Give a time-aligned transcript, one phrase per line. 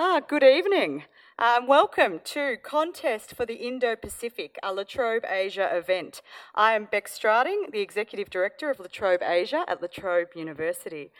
[0.00, 1.02] Ah, good evening.
[1.40, 6.22] Um, welcome to Contest for the Indo-Pacific, a La Trobe Asia event.
[6.54, 11.10] I am Beck Strating, the Executive Director of La Trobe Asia at La Trobe University.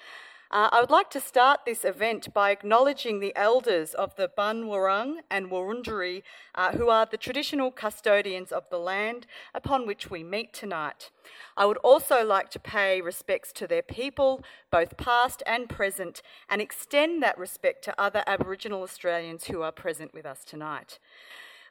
[0.50, 5.16] Uh, I would like to start this event by acknowledging the elders of the Bunwurrung
[5.30, 6.22] and Wurundjeri,
[6.54, 11.10] uh, who are the traditional custodians of the land upon which we meet tonight.
[11.54, 16.62] I would also like to pay respects to their people, both past and present, and
[16.62, 20.98] extend that respect to other Aboriginal Australians who are present with us tonight.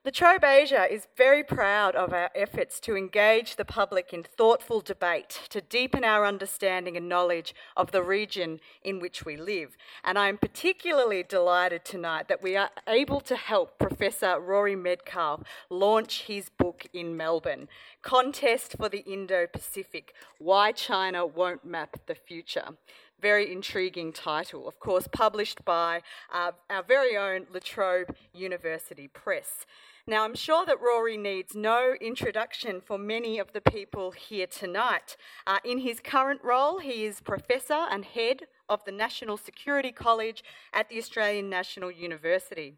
[0.08, 4.80] La Trobe Asia is very proud of our efforts to engage the public in thoughtful
[4.80, 9.76] debate, to deepen our understanding and knowledge of the region in which we live.
[10.06, 15.44] And I am particularly delighted tonight that we are able to help Professor Rory Medcalf
[15.70, 17.68] launch his book in Melbourne,
[18.02, 22.78] Contest for the Indo-Pacific, Why China Won't Map the Future
[23.20, 29.66] very intriguing title, of course, published by uh, our very own La Trobe University Press.
[30.10, 35.18] Now, I'm sure that Rory needs no introduction for many of the people here tonight.
[35.46, 40.46] Uh, in his current role, he is Professor and Head of the National Security College
[40.74, 42.76] at the Australian National University.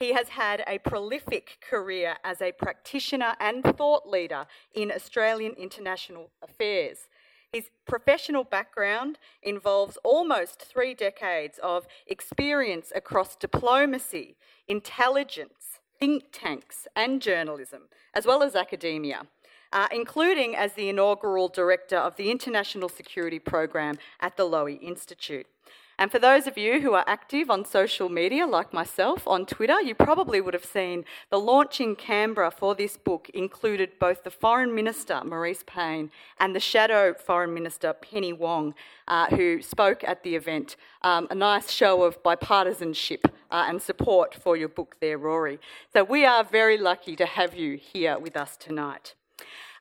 [0.00, 6.30] He has had a prolific career as a practitioner and thought leader in Australian international
[6.40, 7.08] affairs.
[7.52, 14.36] His professional background involves almost three decades of experience across diplomacy,
[14.66, 19.22] intelligence, think tanks and journalism, as well as academia,
[19.72, 25.46] uh, including as the inaugural director of the International Security Program at the Lowy Institute.
[25.98, 29.80] And for those of you who are active on social media, like myself, on Twitter,
[29.80, 34.30] you probably would have seen the launch in Canberra for this book included both the
[34.30, 38.74] Foreign Minister, Marise Payne, and the Shadow Foreign Minister, Penny Wong,
[39.06, 40.76] uh, who spoke at the event.
[41.02, 45.58] Um, a nice show of bipartisanship uh, and support for your book there, Rory.
[45.92, 49.14] So we are very lucky to have you here with us tonight.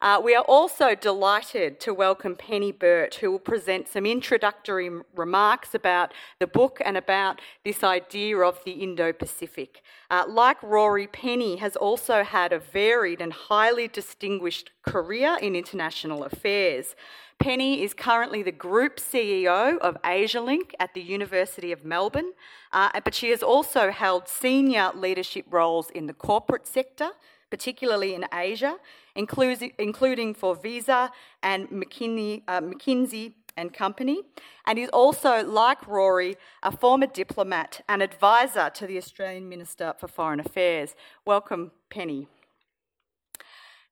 [0.01, 5.75] Uh, we are also delighted to welcome Penny Burtt, who will present some introductory remarks
[5.75, 9.83] about the book and about this idea of the Indo Pacific.
[10.09, 16.23] Uh, like Rory, Penny has also had a varied and highly distinguished career in international
[16.23, 16.95] affairs.
[17.37, 22.33] Penny is currently the Group CEO of Asialink at the University of Melbourne,
[22.71, 27.11] uh, but she has also held senior leadership roles in the corporate sector,
[27.51, 28.77] particularly in Asia,
[29.15, 31.11] including for Visa
[31.43, 34.21] and McKinney, uh, McKinsey and Company,
[34.65, 40.07] and is also, like Rory, a former diplomat and advisor to the Australian Minister for
[40.07, 40.95] Foreign Affairs.
[41.25, 42.27] Welcome, Penny.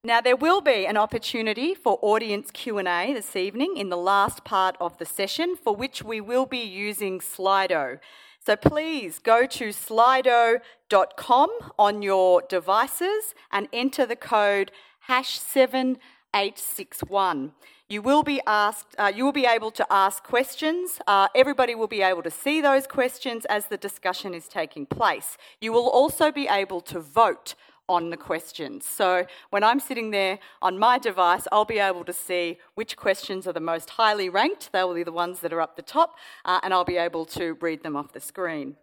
[0.01, 4.77] Now there will be an opportunity for audience Q&A this evening in the last part
[4.79, 7.99] of the session for which we will be using Slido.
[8.45, 17.51] So please go to slido.com on your devices and enter the code hash 7861.
[17.91, 21.01] You will be asked, uh, you will be able to ask questions.
[21.07, 25.37] Uh, everybody will be able to see those questions as the discussion is taking place.
[25.59, 27.55] You will also be able to vote
[27.89, 28.85] on the questions.
[28.85, 33.47] So when I'm sitting there on my device, I'll be able to see which questions
[33.47, 34.71] are the most highly ranked.
[34.71, 37.25] They will be the ones that are up the top, uh, and I'll be able
[37.25, 38.77] to read them off the screen.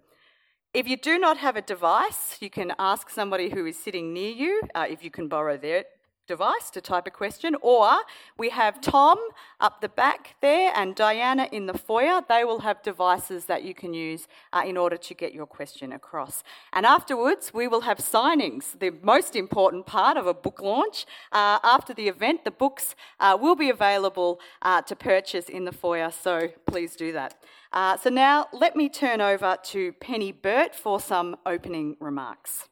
[0.74, 4.32] If you do not have a device, you can ask somebody who is sitting near
[4.32, 5.84] you uh, if you can borrow their
[6.26, 7.98] device to type a question, or
[8.36, 9.18] we have Tom
[9.60, 12.22] up the back there and Diana in the foyer.
[12.28, 15.92] They will have devices that you can use uh, in order to get your question
[15.92, 16.42] across.
[16.72, 21.06] And afterwards, we will have signings, the most important part of a book launch.
[21.32, 25.72] Uh, after the event, the books uh, will be available uh, to purchase in the
[25.72, 27.34] foyer, so please do that.
[27.72, 32.68] Uh, so now let me turn over to Penny Burtt for some opening remarks.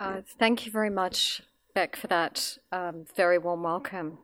[0.00, 1.42] Uh, thank you very much,
[1.74, 4.18] Beck, for that um, very warm welcome.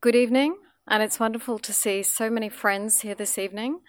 [0.00, 0.56] Good evening,
[0.88, 3.80] and it's wonderful to see so many friends here this evening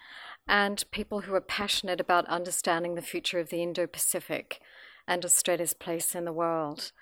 [0.46, 4.60] and people who are passionate about understanding the future of the Indo Pacific
[5.08, 6.92] and Australia's place in the world.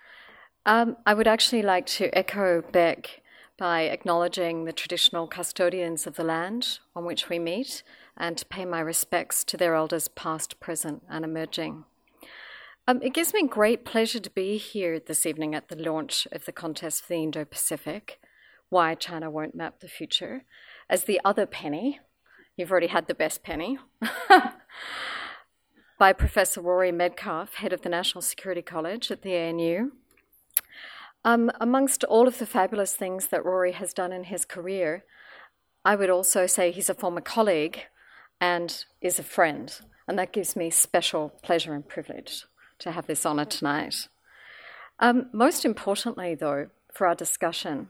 [0.65, 3.21] Um, I would actually like to echo Beck
[3.59, 7.83] by acknowledging the traditional custodians of the land on which we meet
[8.17, 11.85] and to pay my respects to their elders past, present, and emerging.
[12.87, 16.45] Um, it gives me great pleasure to be here this evening at the launch of
[16.45, 18.21] the Contest for the Indo Pacific
[18.69, 20.45] Why China Won't Map the Future
[20.91, 22.01] as the other penny.
[22.59, 23.79] You've already had the best penny.
[25.99, 29.93] by Professor Rory Medcalf, head of the National Security College at the ANU.
[31.25, 35.07] Um, amongst all of the fabulous things that Rory has done in his career,
[35.87, 37.79] I would also say he's a former colleague
[38.43, 39.75] and is a friend.
[40.07, 42.45] And that gives me special pleasure and privilege
[42.81, 44.09] to have this honour tonight.
[45.01, 47.89] Um, most importantly, though, for our discussion,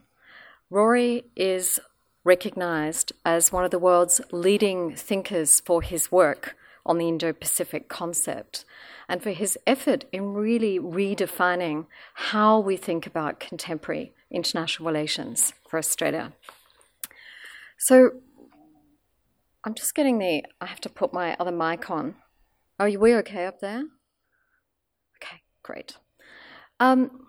[0.70, 1.80] Rory is
[2.24, 7.88] recognised as one of the world's leading thinkers for his work on the Indo Pacific
[7.88, 8.64] concept
[9.08, 15.78] and for his effort in really redefining how we think about contemporary international relations for
[15.78, 16.32] Australia.
[17.78, 18.12] So,
[19.64, 20.44] I'm just getting the.
[20.60, 22.16] I have to put my other mic on.
[22.78, 23.84] Are we okay up there?
[25.64, 25.96] Great.
[26.78, 27.26] Um,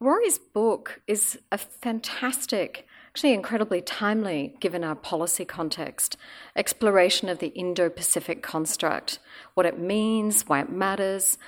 [0.00, 6.16] Rory's book is a fantastic, actually incredibly timely given our policy context,
[6.54, 9.20] exploration of the Indo Pacific construct,
[9.54, 11.38] what it means, why it matters,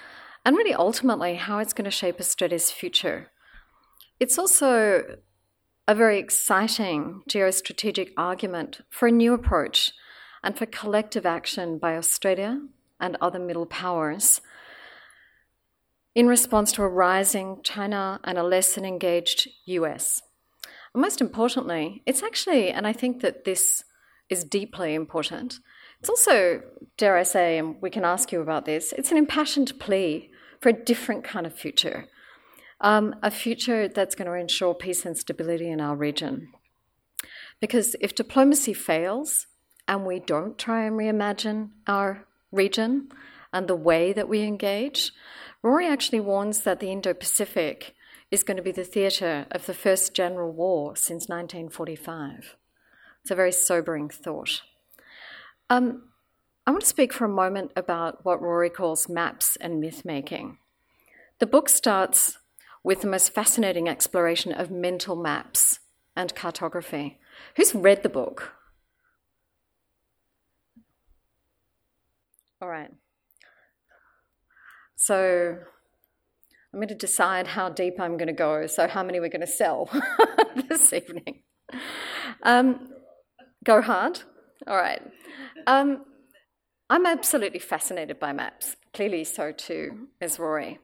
[0.47, 3.29] and really ultimately how it's going to shape Australia's future.
[4.19, 5.17] It's also
[5.88, 9.91] a very exciting geostrategic argument for a new approach
[10.44, 12.61] and for collective action by Australia
[13.00, 14.41] and other middle powers
[16.21, 20.21] in response to a rising China and a less than engaged US.
[20.93, 23.85] And most importantly, it's actually, and I think that this
[24.29, 25.61] is deeply important,
[25.99, 26.61] it's also,
[26.99, 30.31] dare I say, and we can ask you about this, it's an impassioned plea
[30.61, 32.07] for a different kind of future,
[32.83, 36.53] um, a future that's going to ensure peace and stability in our region.
[37.63, 39.47] Because if diplomacy fails,
[39.89, 43.09] and we don't try and reimagine our region
[43.55, 45.13] and the way that we engage,
[45.62, 47.95] Rory actually warns that the Indo Pacific
[48.31, 52.57] is going to be the theatre of the first general war since 1945.
[53.23, 54.62] It's a very sobering thought.
[55.69, 56.05] Um,
[56.67, 60.59] I want to speak for a moment about what Rory calls maps and myth making.
[61.39, 62.39] The book starts
[62.83, 65.81] with the most fascinating exploration of mental maps
[66.17, 67.19] and cartography.
[67.57, 68.53] Who's read the book?
[72.62, 72.91] All right.
[75.00, 75.56] So
[76.73, 78.67] I'm going to decide how deep I'm going to go.
[78.67, 79.88] So, how many we're going to sell
[80.69, 81.43] this evening?
[82.43, 82.91] Um,
[83.64, 84.20] go hard.
[84.67, 85.00] All right.
[85.67, 86.05] Um,
[86.91, 88.76] I'm absolutely fascinated by maps.
[88.93, 90.81] Clearly, so too is Rory.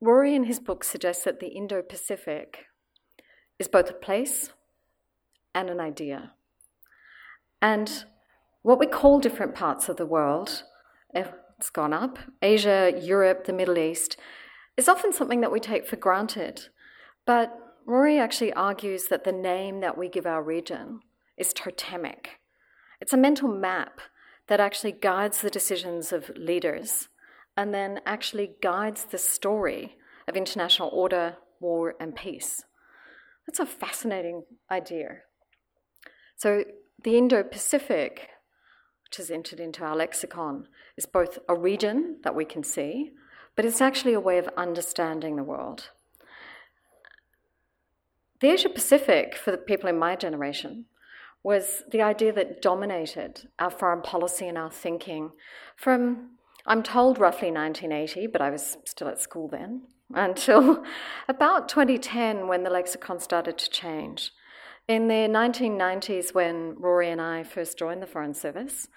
[0.00, 2.66] Rory, in his book, suggests that the Indo Pacific
[3.58, 4.50] is both a place
[5.52, 6.32] and an idea.
[7.60, 8.04] And
[8.62, 10.62] what we call different parts of the world,
[11.62, 14.16] it's gone up, Asia, Europe, the Middle East,
[14.76, 16.66] is often something that we take for granted.
[17.24, 17.56] But
[17.86, 21.02] Rory actually argues that the name that we give our region
[21.36, 22.40] is totemic.
[23.00, 24.00] It's a mental map
[24.48, 27.06] that actually guides the decisions of leaders
[27.56, 29.94] and then actually guides the story
[30.26, 32.64] of international order, war, and peace.
[33.46, 35.18] That's a fascinating idea.
[36.34, 36.64] So,
[37.04, 38.30] the Indo Pacific
[39.12, 40.66] which has entered into our lexicon,
[40.96, 43.10] is both a region that we can see,
[43.54, 45.90] but it's actually a way of understanding the world.
[48.40, 50.86] The Asia Pacific, for the people in my generation,
[51.42, 55.32] was the idea that dominated our foreign policy and our thinking
[55.76, 56.30] from,
[56.64, 59.82] I'm told, roughly 1980, but I was still at school then,
[60.14, 60.82] until
[61.28, 64.32] about 2010 when the lexicon started to change.
[64.88, 68.88] In the 1990s, when Rory and I first joined the Foreign Service,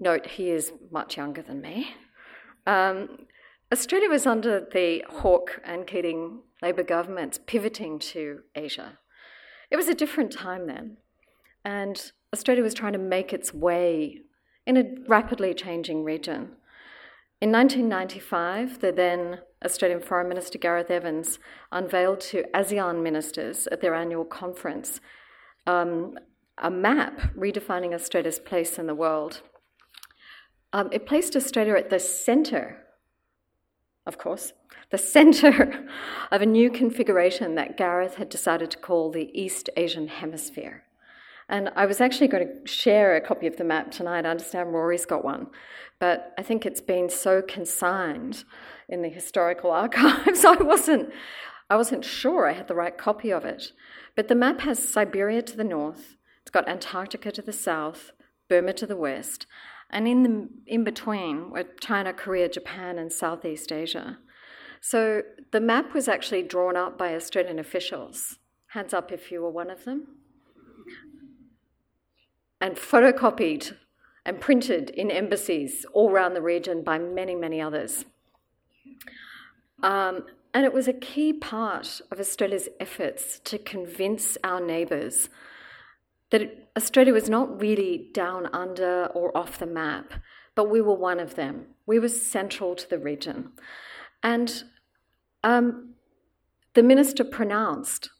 [0.00, 1.94] note he is much younger than me,
[2.66, 3.26] um,
[3.72, 8.98] Australia was under the Hawke and Keating Labor governments pivoting to Asia.
[9.70, 10.96] It was a different time then,
[11.64, 14.22] and Australia was trying to make its way
[14.66, 16.56] in a rapidly changing region.
[17.40, 21.38] In 1995, the then Australian Foreign Minister Gareth Evans
[21.70, 25.00] unveiled to ASEAN ministers at their annual conference
[25.66, 26.18] um,
[26.58, 29.42] a map redefining Australia's place in the world.
[30.72, 32.84] Um, it placed Australia at the centre,
[34.06, 34.52] of course,
[34.90, 35.88] the centre
[36.30, 40.84] of a new configuration that Gareth had decided to call the East Asian Hemisphere.
[41.48, 44.24] And I was actually going to share a copy of the map tonight.
[44.24, 45.48] I understand Rory's got one,
[45.98, 48.44] but I think it's been so consigned
[48.88, 51.10] in the historical archives, I wasn't,
[51.70, 53.70] I wasn't sure I had the right copy of it.
[54.16, 58.10] But the map has Siberia to the north, it's got Antarctica to the south,
[58.48, 59.46] Burma to the west,
[59.88, 64.18] and in the in between were China, Korea, Japan, and Southeast Asia.
[64.80, 65.22] So
[65.52, 68.38] the map was actually drawn up by Australian officials.
[68.68, 70.06] Hands up if you were one of them.
[72.60, 73.76] And photocopied
[74.24, 78.04] and printed in embassies all around the region by many, many others.
[79.82, 85.28] Um, and it was a key part of Australia's efforts to convince our neighbours
[86.30, 90.14] that Australia was not really down under or off the map,
[90.54, 91.66] but we were one of them.
[91.86, 93.52] We were central to the region.
[94.22, 94.64] And
[95.42, 95.94] um,
[96.74, 98.10] the minister pronounced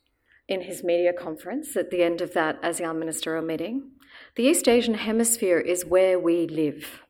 [0.49, 3.92] in his media conference at the end of that ASEAN ministerial meeting
[4.37, 7.02] the East Asian Hemisphere is where we live.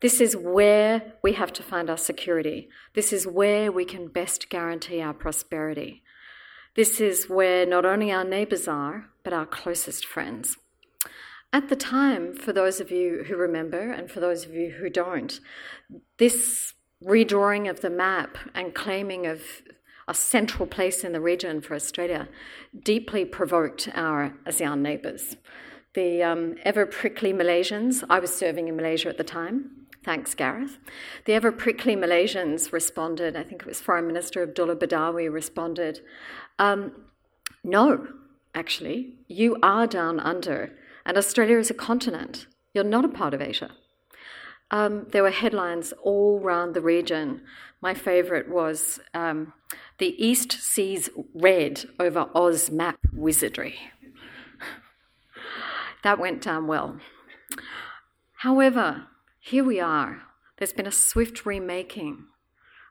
[0.00, 2.68] This is where we have to find our security.
[2.94, 6.02] This is where we can best guarantee our prosperity.
[6.74, 10.58] This is where not only our neighbours are, but our closest friends.
[11.52, 14.90] At the time, for those of you who remember and for those of you who
[14.90, 15.40] don't,
[16.18, 19.40] this redrawing of the map and claiming of
[20.08, 22.28] a central place in the region for Australia
[22.82, 25.36] deeply provoked our ASEAN neighbours.
[25.94, 30.78] The um, ever prickly Malaysians, I was serving in Malaysia at the time, Thanks, Gareth.
[31.24, 36.00] The ever prickly Malaysians responded, I think it was Foreign Minister Abdullah Badawi responded,
[36.60, 36.92] um,
[37.64, 38.06] No,
[38.54, 40.70] actually, you are down under,
[41.04, 42.46] and Australia is a continent.
[42.72, 43.72] You're not a part of Asia.
[44.70, 47.40] Um, there were headlines all around the region.
[47.80, 49.54] My favourite was um,
[49.98, 53.74] The East sees red over Oz map wizardry.
[56.04, 57.00] that went down well.
[58.34, 59.08] However,
[59.46, 60.22] here we are.
[60.58, 62.24] There's been a swift remaking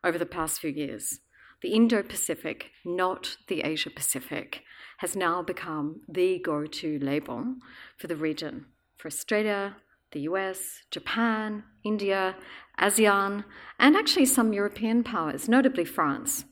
[0.05, 1.19] over the past few years.
[1.61, 4.61] The Indo Pacific, not the Asia Pacific,
[4.99, 7.55] has now become the go to label
[7.97, 9.75] for the region, for Australia,
[10.13, 12.37] the US, Japan, India,
[12.79, 13.43] ASEAN,
[13.77, 16.45] and actually some European powers, notably France.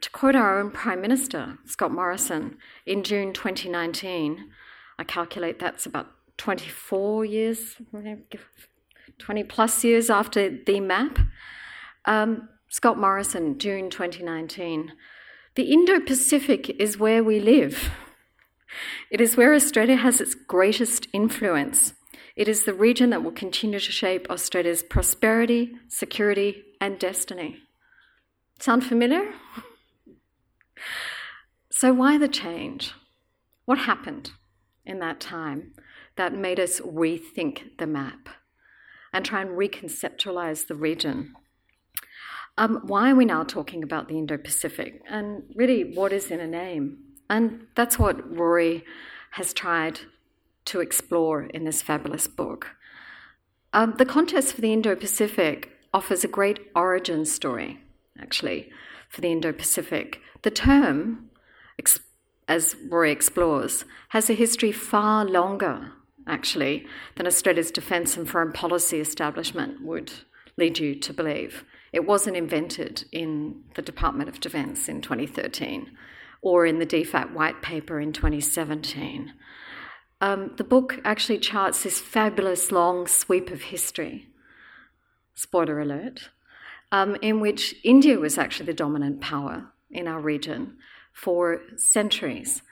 [0.00, 4.50] To quote our own Prime Minister, Scott Morrison, in June 2019,
[4.98, 7.76] I calculate that's about 24 years,
[9.20, 11.18] 20 plus years after the map.
[12.04, 14.92] Um, Scott Morrison, June 2019.
[15.56, 17.90] The Indo Pacific is where we live.
[19.10, 21.94] It is where Australia has its greatest influence.
[22.36, 27.58] It is the region that will continue to shape Australia's prosperity, security, and destiny.
[28.60, 29.32] Sound familiar?
[31.70, 32.92] So, why the change?
[33.64, 34.32] What happened
[34.84, 35.74] in that time
[36.16, 38.28] that made us rethink the map?
[39.12, 41.34] And try and reconceptualize the region.
[42.58, 45.02] Um, why are we now talking about the Indo Pacific?
[45.08, 46.98] And really, what is in a name?
[47.28, 48.84] And that's what Rory
[49.32, 50.00] has tried
[50.66, 52.76] to explore in this fabulous book.
[53.72, 57.78] Um, the contest for the Indo Pacific offers a great origin story,
[58.20, 58.70] actually,
[59.08, 60.20] for the Indo Pacific.
[60.42, 61.30] The term,
[62.48, 65.92] as Rory explores, has a history far longer
[66.30, 70.12] actually, than Australia's defence and foreign policy establishment would
[70.56, 71.64] lead you to believe.
[71.92, 75.90] It wasn't invented in the Department of Defence in 2013
[76.40, 79.32] or in the DFAT white paper in 2017.
[80.20, 84.28] Um, the book actually charts this fabulous long sweep of history,
[85.34, 86.30] spoiler alert,
[86.92, 90.76] um, in which India was actually the dominant power in our region
[91.12, 92.62] for centuries.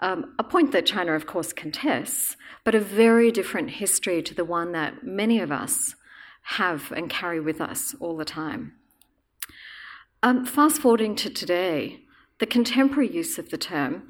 [0.00, 4.44] Um, a point that China, of course, contests, but a very different history to the
[4.44, 5.96] one that many of us
[6.42, 8.74] have and carry with us all the time.
[10.22, 12.04] Um, fast forwarding to today,
[12.38, 14.08] the contemporary use of the term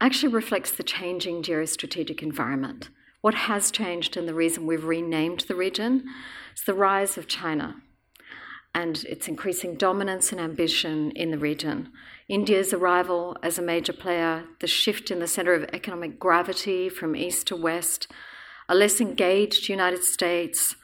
[0.00, 2.88] actually reflects the changing geostrategic environment.
[3.20, 6.04] What has changed and the reason we've renamed the region
[6.56, 7.76] is the rise of China
[8.74, 11.90] and its increasing dominance and ambition in the region.
[12.30, 17.16] India's arrival as a major player, the shift in the centre of economic gravity from
[17.16, 18.06] east to west,
[18.68, 20.76] a less engaged United States,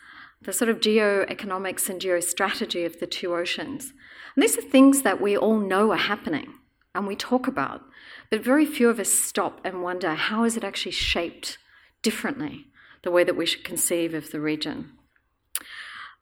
[0.43, 3.93] the sort of geoeconomics and geostrategy of the two oceans.
[4.35, 6.53] And these are things that we all know are happening
[6.97, 7.83] and we talk about,
[8.29, 11.59] but very few of us stop and wonder how is it actually shaped
[12.03, 12.67] differently,
[13.05, 14.91] the way that we should conceive of the region.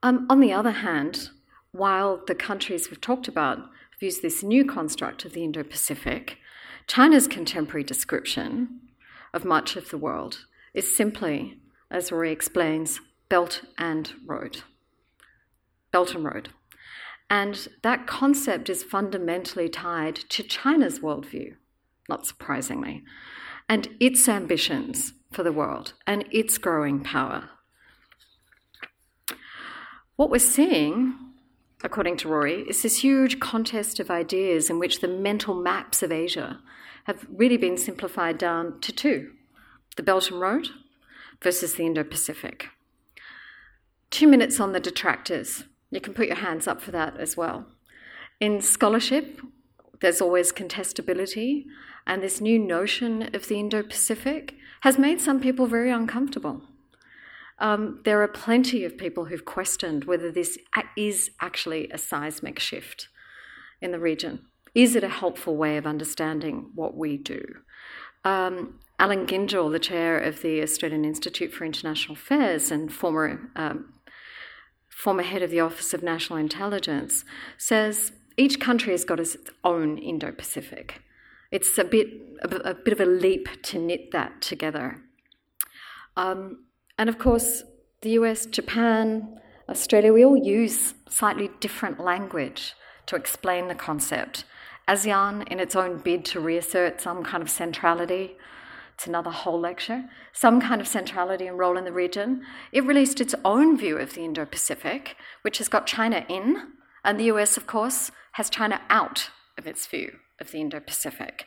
[0.03, 1.31] Um, on the other hand,
[1.73, 3.71] while the countries we've talked about
[4.01, 6.39] used this new construct of the Indo Pacific,
[6.87, 8.81] China's contemporary description
[9.33, 11.59] of much of the world is simply,
[11.91, 14.63] as Rory explains, Belt and Road.
[15.91, 16.51] Belt and Road.
[17.31, 21.55] And that concept is fundamentally tied to China's worldview,
[22.09, 23.03] not surprisingly,
[23.69, 27.49] and its ambitions for the world and its growing power.
[30.17, 31.17] What we're seeing
[31.85, 36.11] according to Rory, is this huge contest of ideas in which the mental maps of
[36.11, 36.61] Asia
[37.05, 39.31] have really been simplified down to two
[39.97, 40.71] the Belt and Road
[41.41, 42.71] versus the Indo Pacific.
[44.11, 45.65] Two minutes on the detractors.
[45.93, 47.67] You can put your hands up for that as well.
[48.41, 49.41] In scholarship,
[50.01, 51.67] there's always contestability,
[52.09, 56.63] and this new notion of the Indo Pacific has made some people very uncomfortable.
[57.59, 60.59] Um, there are plenty of people who've questioned whether this
[60.97, 63.09] is actually a seismic shift
[63.81, 64.47] in the region.
[64.75, 67.43] Is it a helpful way of understanding what we do?
[68.25, 73.93] Um, Allan Gyngell, the chair of the Australian Institute for International Affairs and former um,
[74.89, 77.25] former head of the Office of National Intelligence,
[77.59, 81.03] says each country has got its own Indo-Pacific.
[81.51, 82.09] It's a bit
[82.43, 85.03] a, a bit of a leap to knit that together.
[86.17, 86.65] Um,
[86.99, 87.65] and of course,
[88.03, 92.75] the US, Japan, Australia, we all use slightly different language
[93.07, 94.45] to explain the concept.
[94.87, 98.37] ASEAN, in its own bid to reassert some kind of centrality,
[98.95, 102.43] it's another whole lecture, some kind of centrality and role in the region.
[102.71, 107.19] It released its own view of the Indo Pacific, which has got China in, and
[107.19, 111.47] the US, of course, has China out of its view of the Indo Pacific.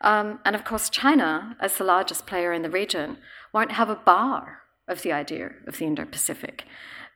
[0.00, 3.18] Um, and of course, China, as the largest player in the region,
[3.52, 6.64] won't have a bar of the idea of the Indo Pacific.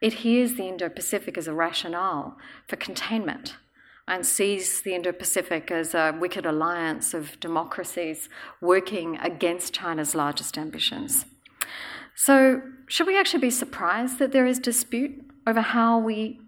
[0.00, 2.38] It hears the Indo Pacific as a rationale
[2.68, 3.56] for containment
[4.06, 8.28] and sees the Indo Pacific as a wicked alliance of democracies
[8.60, 11.24] working against China's largest ambitions.
[12.14, 16.38] So, should we actually be surprised that there is dispute over how we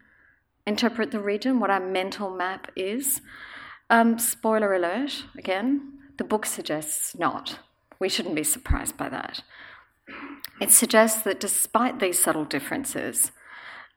[0.66, 3.20] interpret the region, what our mental map is?
[3.88, 7.58] Um, spoiler alert, again, the book suggests not.
[7.98, 9.42] We shouldn't be surprised by that.
[10.60, 13.32] It suggests that despite these subtle differences,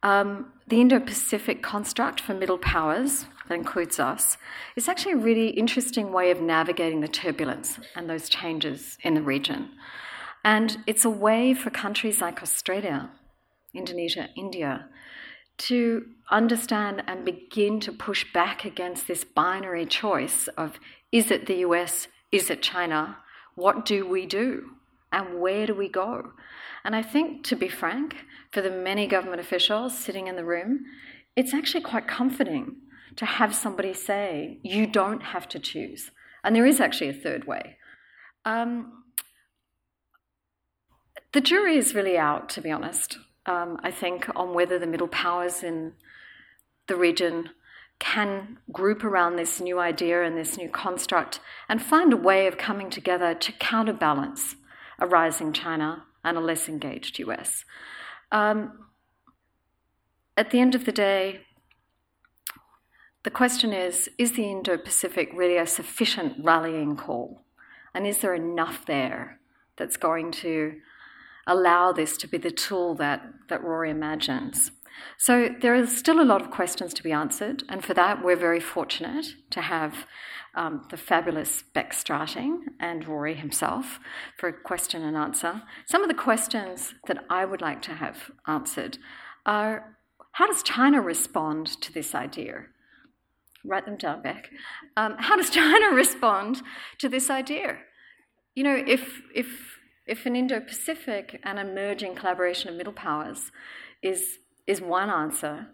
[0.03, 4.37] um, the Indo Pacific construct for middle powers, that includes us,
[4.75, 9.21] is actually a really interesting way of navigating the turbulence and those changes in the
[9.21, 9.69] region.
[10.43, 13.09] And it's a way for countries like Australia,
[13.73, 14.87] Indonesia, India,
[15.57, 20.79] to understand and begin to push back against this binary choice of
[21.11, 23.17] is it the US, is it China?
[23.55, 24.78] What do we do?
[25.11, 26.33] And where do we go?
[26.83, 28.15] And I think, to be frank,
[28.51, 30.85] for the many government officials sitting in the room,
[31.35, 32.77] it's actually quite comforting
[33.15, 36.11] to have somebody say, you don't have to choose.
[36.43, 37.77] And there is actually a third way.
[38.45, 39.03] Um,
[41.33, 45.07] the jury is really out, to be honest, um, I think, on whether the middle
[45.07, 45.93] powers in
[46.87, 47.49] the region
[47.99, 52.57] can group around this new idea and this new construct and find a way of
[52.57, 54.55] coming together to counterbalance
[54.99, 57.65] a rising China and a less engaged US.
[58.31, 58.85] Um,
[60.37, 61.41] at the end of the day,
[63.23, 67.43] the question is Is the Indo Pacific really a sufficient rallying call?
[67.93, 69.39] And is there enough there
[69.75, 70.75] that's going to
[71.47, 74.71] allow this to be the tool that, that Rory imagines?
[75.17, 78.35] So there are still a lot of questions to be answered, and for that, we're
[78.35, 80.05] very fortunate to have
[80.59, 83.97] um, the fabulous Beck Strating and Rory himself
[84.37, 85.63] for a question and answer.
[85.87, 88.97] Some of the questions that I would like to have answered
[89.45, 89.95] are
[90.33, 92.65] how does China respond to this idea?
[93.63, 94.49] Write them down, Beck.
[94.97, 96.61] Um, how does China respond
[96.97, 97.77] to this idea?
[98.53, 103.49] You know, if, if, if an Indo Pacific and emerging collaboration of middle powers
[104.03, 105.67] is, is one answer,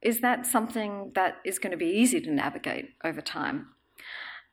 [0.00, 3.66] is that something that is going to be easy to navigate over time?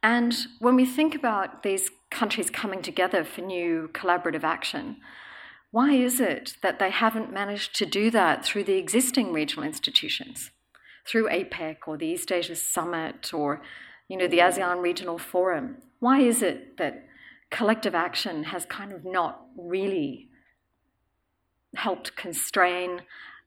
[0.04, 4.98] And when we think about these countries coming together for new collaborative action,
[5.72, 10.52] why is it that they haven't managed to do that through the existing regional institutions,
[11.06, 13.62] through APEC or the East Asia Summit or
[14.08, 15.78] you know, the ASEAN Regional Forum?
[16.00, 17.06] Why is it that
[17.50, 20.30] collective action has kind of not really
[21.76, 23.02] helped constrain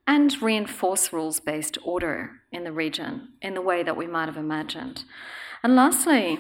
[0.07, 4.37] and reinforce rules based order in the region in the way that we might have
[4.37, 5.05] imagined?
[5.63, 6.39] And lastly,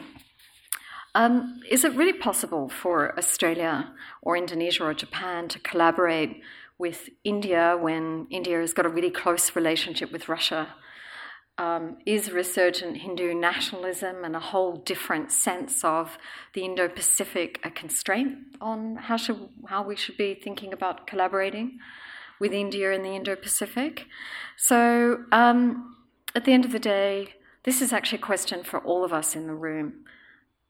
[1.15, 6.41] um, is it really possible for Australia or Indonesia or Japan to collaborate
[6.79, 10.75] with India when India has got a really close relationship with Russia?
[11.59, 16.17] Um, is resurgent Hindu nationalism and a whole different sense of
[16.55, 21.79] the Indo Pacific a constraint on how, should, how we should be thinking about collaborating
[22.41, 24.07] with India in the Indo Pacific?
[24.57, 25.97] So, um,
[26.35, 29.37] at the end of the day, this is actually a question for all of us
[29.37, 30.05] in the room.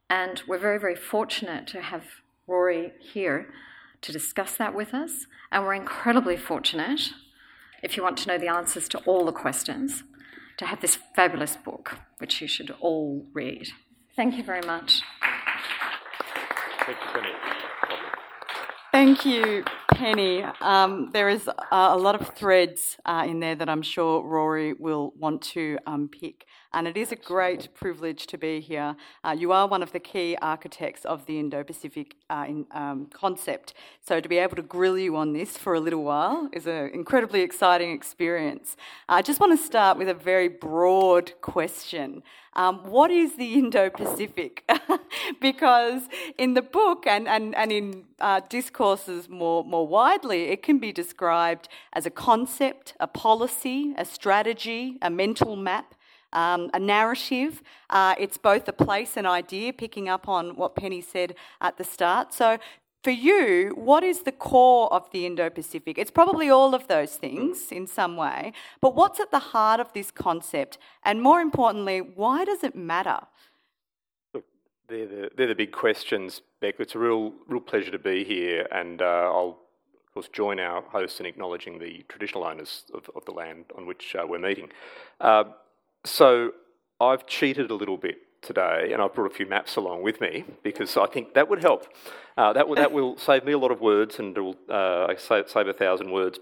[0.09, 2.05] And we're very, very fortunate to have
[2.46, 3.53] Rory here
[4.03, 5.26] to discuss that with us.
[5.53, 7.11] And we're incredibly fortunate,
[7.83, 10.03] if you want to know the answers to all the questions,
[10.57, 13.68] to have this fabulous book, which you should all read.
[14.16, 15.03] Thank you very much.
[16.85, 17.20] Thank you.
[17.20, 17.33] Penny.
[18.92, 19.64] Thank you,
[20.61, 25.12] Um, there is a lot of threads uh, in there that I'm sure Rory will
[25.16, 26.44] want to unpick.
[26.72, 28.94] And it is a great privilege to be here.
[29.24, 33.74] Uh, you are one of the key architects of the Indo Pacific uh, um, concept.
[34.00, 36.90] So to be able to grill you on this for a little while is an
[36.94, 38.76] incredibly exciting experience.
[39.09, 42.22] I just want to start with a very broad question.
[42.54, 44.68] Um, what is the Indo Pacific?
[45.40, 46.02] because
[46.38, 50.92] in the book and, and, and in uh, discourses more, more widely, it can be
[50.92, 55.94] described as a concept, a policy, a strategy, a mental map.
[56.33, 57.62] Um, a narrative.
[57.88, 61.85] Uh, it's both a place and idea, picking up on what Penny said at the
[61.85, 62.33] start.
[62.33, 62.59] So,
[63.03, 65.97] for you, what is the core of the Indo Pacific?
[65.97, 69.90] It's probably all of those things in some way, but what's at the heart of
[69.95, 70.77] this concept?
[71.03, 73.21] And more importantly, why does it matter?
[74.35, 74.45] Look,
[74.87, 76.75] they're the, they're the big questions, Beck.
[76.79, 79.61] It's a real, real pleasure to be here, and uh, I'll,
[80.07, 83.87] of course, join our hosts in acknowledging the traditional owners of, of the land on
[83.87, 84.69] which uh, we're meeting.
[85.23, 85.45] Uh,
[86.05, 86.53] so,
[87.01, 90.45] I've cheated a little bit today, and I've brought a few maps along with me
[90.63, 91.87] because I think that would help.
[92.37, 95.13] Uh, that, will, that will save me a lot of words and it will uh,
[95.17, 96.39] save, save a thousand words.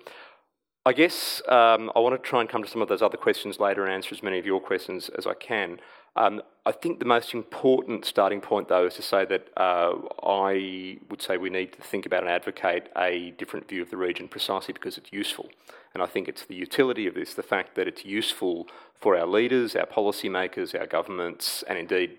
[0.87, 3.59] I guess um, I want to try and come to some of those other questions
[3.59, 5.81] later and answer as many of your questions as I can.
[6.19, 10.99] Um, I think the most important starting point, though, is to say that uh, I
[11.09, 14.27] would say we need to think about and advocate a different view of the region
[14.27, 15.49] precisely because it's useful.
[15.95, 18.67] And I think it's the utility of this, the fact that it's useful
[19.01, 22.19] for our leaders, our policymakers, our governments, and indeed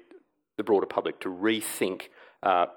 [0.56, 2.04] the broader public to rethink
[2.42, 2.68] uh,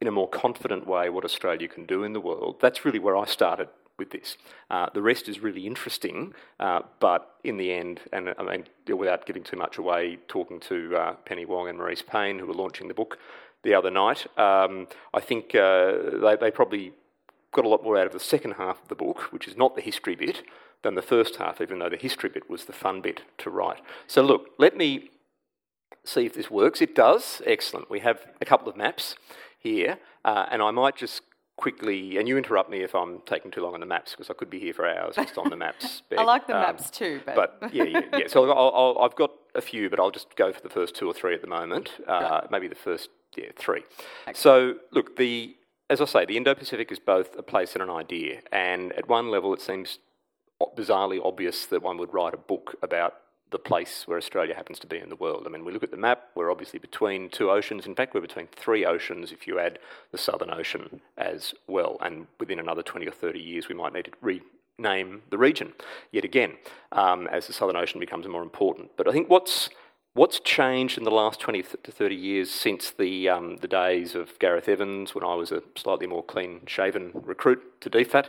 [0.00, 2.58] in a more confident way what Australia can do in the world.
[2.60, 4.36] That's really where I started with this.
[4.70, 8.64] Uh, the rest is really interesting, uh, but in the end, and I mean,
[8.96, 12.54] without giving too much away, talking to uh, Penny Wong and Marise Payne, who were
[12.54, 13.18] launching the book
[13.64, 16.92] the other night, um, I think uh, they, they probably
[17.52, 19.74] got a lot more out of the second half of the book, which is not
[19.74, 20.42] the history bit,
[20.82, 23.80] than the first half, even though the history bit was the fun bit to write.
[24.06, 25.10] So, look, let me
[26.04, 26.80] see if this works.
[26.80, 27.42] It does.
[27.44, 27.90] Excellent.
[27.90, 29.16] We have a couple of maps
[29.58, 31.22] here, uh, and I might just
[31.58, 34.34] quickly, and you interrupt me if I'm taking too long on the maps because I
[34.34, 36.02] could be here for hours just on the maps.
[36.16, 38.26] I like the um, maps too, but, but yeah, yeah, yeah.
[38.28, 41.12] So i have got a few, but I'll just go for the first two or
[41.12, 41.90] three at the moment.
[42.06, 42.50] Uh, right.
[42.50, 43.82] Maybe the first yeah three.
[44.28, 44.34] Okay.
[44.34, 45.56] So look, the
[45.90, 49.30] as I say, the Indo-Pacific is both a place and an idea, and at one
[49.30, 49.98] level, it seems
[50.76, 53.14] bizarrely obvious that one would write a book about
[53.50, 55.44] the place where Australia happens to be in the world.
[55.46, 57.86] I mean, we look at the map, we're obviously between two oceans.
[57.86, 59.78] In fact, we're between three oceans if you add
[60.12, 61.96] the Southern Ocean as well.
[62.00, 64.40] And within another 20 or 30 years, we might need to
[64.78, 65.72] rename the region
[66.12, 66.56] yet again
[66.92, 68.90] um, as the Southern Ocean becomes more important.
[68.96, 69.70] But I think what's
[70.18, 74.36] What's changed in the last 20 to 30 years since the, um, the days of
[74.40, 78.26] Gareth Evans, when I was a slightly more clean shaven recruit to DFAT,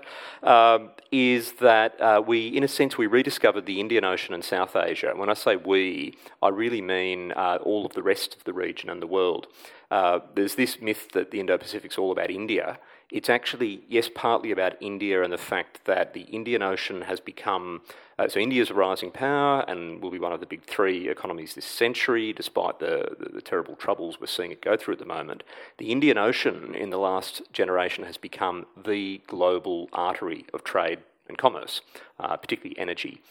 [0.48, 4.76] um, is that uh, we, in a sense, we rediscovered the Indian Ocean and South
[4.76, 5.14] Asia.
[5.16, 8.92] When I say we, I really mean uh, all of the rest of the region
[8.92, 9.48] and the world.
[9.90, 12.78] Uh, there's this myth that the Indo Pacific's all about India.
[13.12, 17.82] It's actually, yes, partly about India and the fact that the Indian Ocean has become
[18.20, 21.08] uh, so India is a rising power and will be one of the big three
[21.08, 25.00] economies this century, despite the, the, the, terrible troubles we're seeing it go through at
[25.00, 25.42] the moment.
[25.78, 31.38] The Indian Ocean in the last generation has become the global artery of trade and
[31.38, 31.80] commerce,
[32.20, 33.22] uh, particularly energy.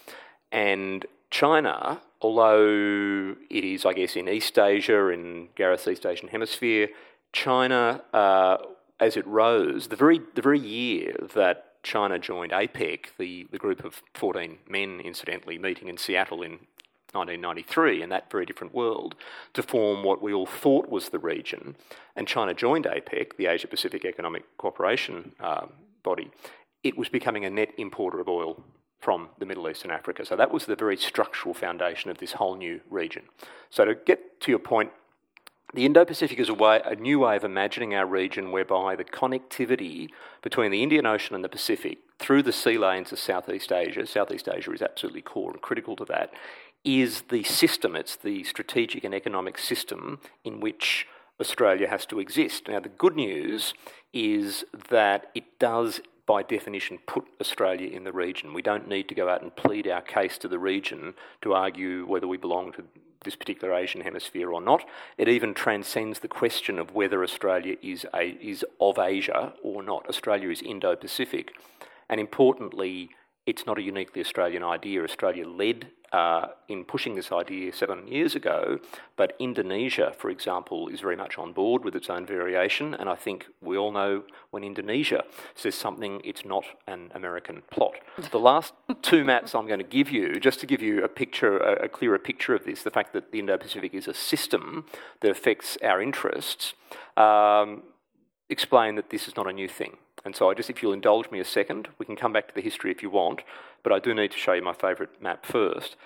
[0.50, 6.88] And China, although it is, I guess, in East Asia, in Gareth's East Asian hemisphere,
[7.34, 8.56] China, uh,
[9.00, 13.84] as it rose, the very, the very year that China joined APEC, the, the group
[13.84, 16.58] of 14 men, incidentally, meeting in Seattle in
[17.12, 19.14] 1993 in that very different world
[19.54, 21.74] to form what we all thought was the region.
[22.14, 25.66] And China joined APEC, the Asia Pacific Economic Cooperation uh,
[26.02, 26.30] body.
[26.82, 28.62] It was becoming a net importer of oil
[29.00, 30.26] from the Middle East and Africa.
[30.26, 33.22] So that was the very structural foundation of this whole new region.
[33.70, 34.90] So to get to your point,
[35.74, 39.04] the Indo Pacific is a, way, a new way of imagining our region whereby the
[39.04, 40.08] connectivity
[40.42, 44.48] between the Indian Ocean and the Pacific through the sea lanes of Southeast Asia, Southeast
[44.48, 46.32] Asia is absolutely core and critical to that,
[46.84, 51.06] is the system, it's the strategic and economic system in which
[51.40, 52.68] Australia has to exist.
[52.68, 53.74] Now, the good news
[54.12, 58.52] is that it does by definition, put Australia in the region.
[58.52, 62.06] We don't need to go out and plead our case to the region to argue
[62.06, 62.84] whether we belong to
[63.24, 64.84] this particular Asian hemisphere or not.
[65.16, 70.08] It even transcends the question of whether Australia is, a, is of Asia or not.
[70.08, 71.52] Australia is Indo Pacific.
[72.08, 73.10] And importantly,
[73.46, 75.02] it's not a uniquely Australian idea.
[75.02, 78.78] Australia led uh, in pushing this idea seven years ago,
[79.16, 83.14] but Indonesia, for example, is very much on board with its own variation, and I
[83.14, 87.94] think we all know when Indonesia says something, it's not an American plot.
[88.30, 91.58] The last two maps I'm going to give you, just to give you a picture,
[91.58, 94.84] a, a clearer picture of this, the fact that the Indo-Pacific is a system
[95.20, 96.74] that affects our interests,
[97.16, 97.82] um,
[98.48, 99.96] explain that this is not a new thing.
[100.24, 102.54] And so I just, if you'll indulge me a second, we can come back to
[102.54, 103.40] the history if you want,
[103.82, 105.96] but I do need to show you my favourite map first.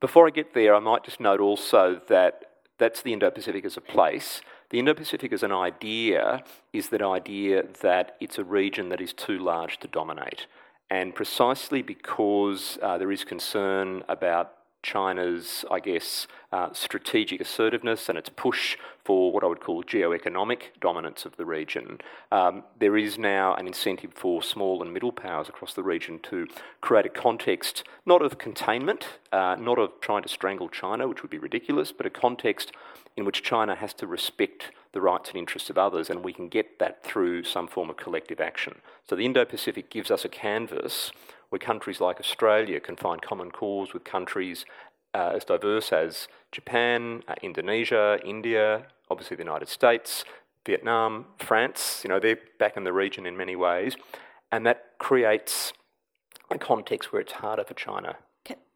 [0.00, 2.44] Before I get there, I might just note also that
[2.78, 4.42] that's the Indo-Pacific as a place.
[4.70, 9.38] The Indo-Pacific as an idea is that idea that it's a region that is too
[9.38, 10.46] large to dominate.
[10.90, 18.16] And precisely because uh, there is concern about China's, I guess, uh, strategic assertiveness and
[18.16, 21.98] its push for what I would call geoeconomic dominance of the region,
[22.32, 26.46] um, there is now an incentive for small and middle powers across the region to
[26.80, 31.30] create a context not of containment, uh, not of trying to strangle China, which would
[31.30, 32.72] be ridiculous, but a context
[33.16, 36.48] in which China has to respect the rights and interests of others, and we can
[36.48, 38.76] get that through some form of collective action.
[39.08, 41.12] So the Indo Pacific gives us a canvas
[41.48, 44.64] where countries like Australia can find common cause with countries
[45.16, 50.24] uh, as diverse as Japan, uh, Indonesia, India, obviously the United States,
[50.66, 52.02] Vietnam, France.
[52.04, 53.96] You know, they're back in the region in many ways.
[54.52, 55.72] And that creates
[56.50, 58.16] a context where it's harder for China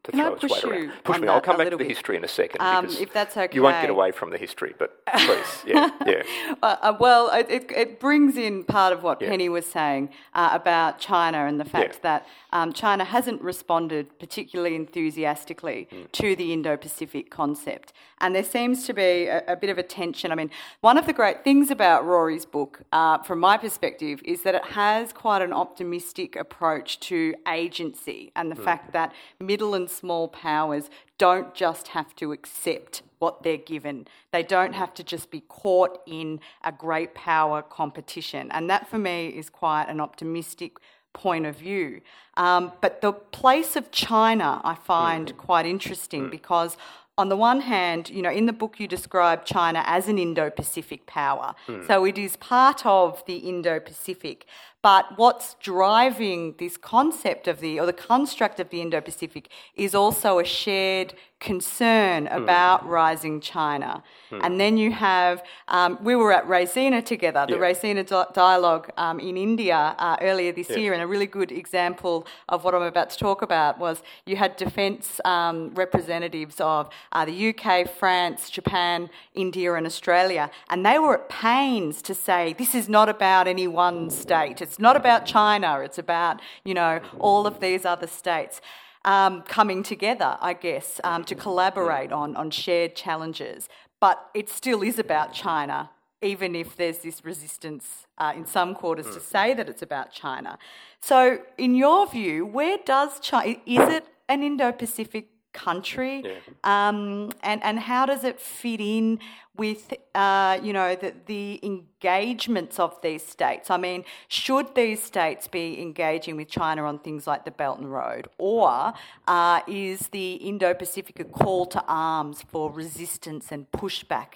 [0.03, 0.91] to Can throw I its weight you around.
[1.03, 1.27] Push me.
[1.27, 1.87] that I'll come back to the bit?
[1.87, 2.59] history in a second.
[2.61, 3.53] Um, if that's okay.
[3.55, 6.23] You won't get away from the history, but please, yeah, yeah.
[6.63, 9.29] Uh, uh, well, it, it, brings in part of what Yeah.
[9.29, 11.99] Penny was saying uh, about China and the fact Yeah.
[12.03, 16.11] that um, China hasn't responded particularly enthusiastically Mm.
[16.13, 17.93] to the Indo Pacific concept.
[18.19, 20.31] And there seems to be a, a bit of a tension.
[20.31, 20.49] I mean,
[20.81, 24.65] one of the great things about Rory's book, uh, from my perspective, is that it
[24.65, 28.63] has quite an optimistic approach to agency and the Mm.
[28.63, 34.07] fact that middle and small powers don't just have to accept what they're given.
[34.31, 38.49] They don't have to just be caught in a great power competition.
[38.51, 40.77] And that for me is quite an optimistic
[41.13, 42.01] point of view.
[42.37, 45.37] Um, but the place of China I find mm.
[45.37, 46.31] quite interesting mm.
[46.31, 46.77] because
[47.17, 51.05] on the one hand, you know, in the book you describe China as an Indo-Pacific
[51.05, 51.53] power.
[51.67, 51.85] Mm.
[51.85, 54.45] So it is part of the Indo-Pacific.
[54.81, 59.93] But what's driving this concept of the, or the construct of the Indo Pacific, is
[59.93, 64.03] also a shared concern about rising China.
[64.43, 67.59] And then you have, um, we were at Raisina together, the Yeah.
[67.67, 72.25] Raisina di- dialogue um, in India uh, earlier this year, and a really good example
[72.47, 77.25] of what I'm about to talk about was you had defence um, representatives of uh,
[77.25, 82.73] the UK, France, Japan, India, and Australia, and they were at pains to say this
[82.73, 84.61] is not about any one state.
[84.61, 85.79] It's not about China.
[85.79, 88.61] It's about you know all of these other states.
[89.03, 93.67] Um, coming together, I guess, um, to collaborate on, on shared challenges.
[93.99, 95.89] But it still is about China,
[96.21, 100.59] even if there's this resistance uh, in some quarters to say that it's about China.
[101.01, 106.23] So, in your view, where does China, is it an Indo Pacific country?
[106.63, 109.19] Um, and, and how does it fit in
[109.57, 113.69] with, uh, you know, the, the engagements of these states?
[113.69, 117.91] I mean, should these states be engaging with China on things like the Belt and
[117.91, 118.27] Road?
[118.37, 118.93] Or
[119.27, 124.33] uh, is the Indo Pacific a call to arms for resistance and pushback?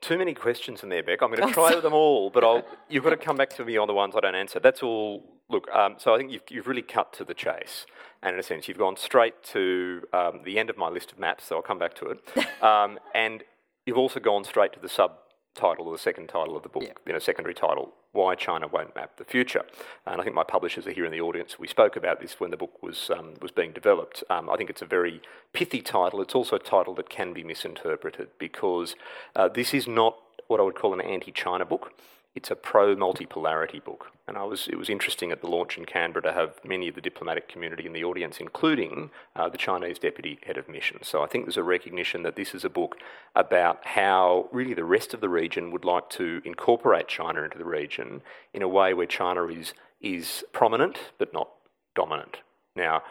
[0.00, 1.22] Too many questions in there, Beck.
[1.22, 3.76] I'm going to try them all, but I'll, you've got to come back to me
[3.76, 4.60] on the ones I don't answer.
[4.60, 5.24] That's all.
[5.48, 7.86] Look, um, so I think you've, you've really cut to the chase.
[8.22, 11.18] And in a sense, you've gone straight to um, the end of my list of
[11.18, 12.20] maps, so I'll come back to it.
[12.62, 13.42] Um, and
[13.86, 17.12] you've also gone straight to the subtitle or the second title of the book, you
[17.12, 19.62] know, secondary title, Why China Won't Map the Future.
[20.06, 21.58] And I think my publishers are here in the audience.
[21.58, 24.22] We spoke about this when the book was, um, was being developed.
[24.30, 26.22] Um, I think it's a very pithy title.
[26.22, 28.94] It's also a title that can be misinterpreted because
[29.34, 31.92] uh, this is not what I would call an anti-China book.
[32.34, 36.22] It's a pro-multipolarity book, and I was it was interesting at the launch in Canberra
[36.22, 40.38] to have many of the diplomatic community in the audience, including uh, the Chinese deputy
[40.46, 40.98] head of mission.
[41.02, 42.96] So I think there's a recognition that this is a book
[43.36, 47.66] about how really the rest of the region would like to incorporate China into the
[47.66, 48.22] region
[48.54, 51.50] in a way where China is is prominent but not
[51.94, 52.38] dominant.
[52.74, 53.02] Now,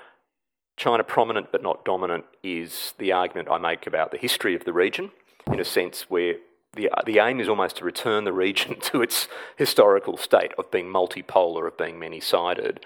[0.77, 4.73] China prominent but not dominant is the argument I make about the history of the
[4.73, 5.11] region,
[5.45, 6.37] in a sense where
[6.73, 10.87] the, the aim is almost to return the region to its historical state of being
[10.87, 12.85] multipolar, of being many sided.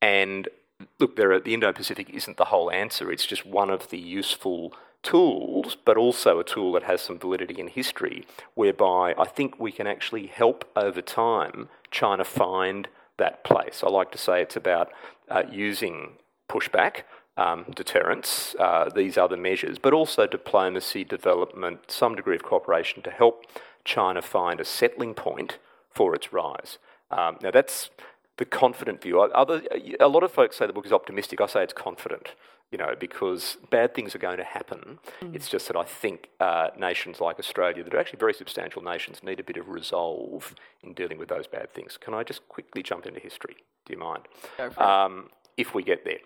[0.00, 0.48] And
[0.98, 3.98] look, there are, the Indo Pacific isn't the whole answer, it's just one of the
[3.98, 9.60] useful tools, but also a tool that has some validity in history, whereby I think
[9.60, 13.82] we can actually help over time China find that place.
[13.84, 14.90] I like to say it's about
[15.28, 16.12] uh, using
[16.48, 17.02] pushback
[17.36, 23.10] um, deterrence, uh, these other measures, but also diplomacy, development, some degree of cooperation to
[23.10, 23.44] help
[23.84, 25.58] China find a settling point
[25.90, 26.78] for its rise.
[27.10, 27.90] Um, now, that's
[28.36, 29.20] the confident view.
[29.20, 29.62] Other,
[30.00, 31.40] a lot of folks say the book is optimistic.
[31.40, 32.30] I say it's confident,
[32.72, 34.98] you know, because bad things are going to happen.
[35.22, 35.34] Mm.
[35.34, 39.22] It's just that I think uh, nations like Australia, that are actually very substantial nations,
[39.22, 41.96] need a bit of resolve in dealing with those bad things.
[41.96, 43.56] Can I just quickly jump into history?
[43.86, 44.22] Do you mind?
[44.78, 46.18] Um, if we get there.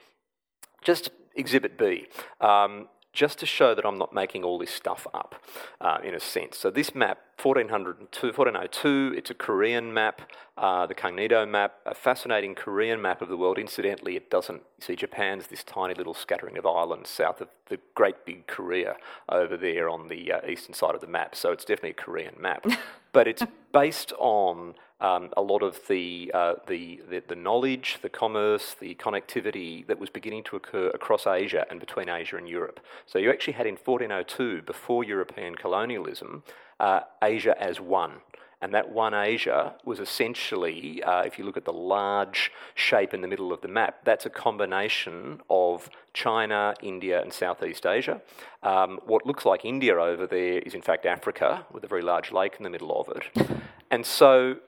[0.82, 2.06] Just Exhibit B.
[2.40, 5.34] Um, just to show that I'm not making all this stuff up,
[5.80, 6.56] uh, in a sense.
[6.56, 10.22] So this map, 1402, 1402 it's a Korean map,
[10.56, 13.58] uh, the Kangnido map, a fascinating Korean map of the world.
[13.58, 18.24] Incidentally, it doesn't, see, Japan's this tiny little scattering of islands south of the great
[18.24, 18.96] big Korea
[19.28, 21.34] over there on the uh, eastern side of the map.
[21.34, 22.66] So it's definitely a Korean map.
[23.12, 28.08] but it's based on um, a lot of the, uh, the, the, the, knowledge, the
[28.08, 32.80] commerce, the connectivity that was beginning to occur across Asia and between Asia and Europe.
[33.06, 36.42] So you actually had in 1402, before European colonialism,
[36.80, 38.14] uh, Asia as one.
[38.60, 43.20] And that one Asia was essentially, uh, if you look at the large shape in
[43.20, 48.20] the middle of the map, that's a combination of China, India, and Southeast Asia.
[48.64, 52.32] Um, what looks like India over there is in fact Africa, with a very large
[52.32, 53.48] lake in the middle of it.
[53.90, 54.58] And so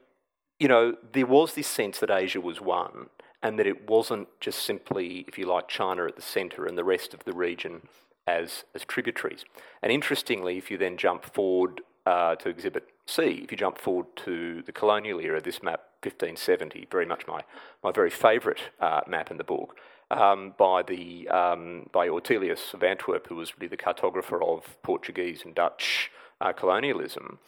[0.60, 3.08] you know, there was this sense that Asia was one
[3.42, 6.84] and that it wasn't just simply, if you like, China at the centre and the
[6.84, 7.88] rest of the region
[8.26, 9.44] as, as tributaries.
[9.82, 14.06] And interestingly, if you then jump forward uh, to Exhibit C, if you jump forward
[14.16, 17.40] to the colonial era, this map, 1570, very much my,
[17.82, 19.76] my very favourite uh, map in the book,
[20.10, 25.42] um, by, the, um, by Ortelius of Antwerp, who was really the cartographer of Portuguese
[25.44, 27.38] and Dutch uh, colonialism.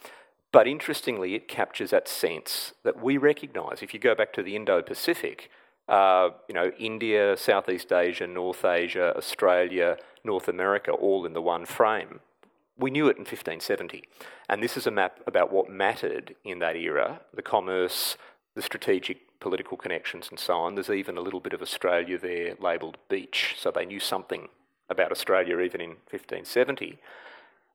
[0.53, 3.81] But interestingly, it captures that sense that we recognise.
[3.81, 5.49] If you go back to the Indo Pacific,
[5.89, 11.65] uh, you know, India, Southeast Asia, North Asia, Australia, North America, all in the one
[11.65, 12.19] frame.
[12.77, 14.03] We knew it in 1570.
[14.47, 18.15] And this is a map about what mattered in that era the commerce,
[18.55, 20.75] the strategic political connections, and so on.
[20.75, 24.49] There's even a little bit of Australia there labelled beach, so they knew something
[24.87, 26.99] about Australia even in 1570.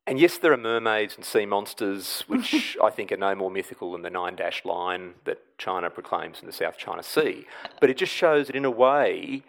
[0.08, 3.92] And yes, there are mermaids and sea monsters, which I think are no more mythical
[3.92, 7.46] than the nine dash line that China proclaims in the South China Sea.
[7.78, 9.42] But it just shows that, in a way,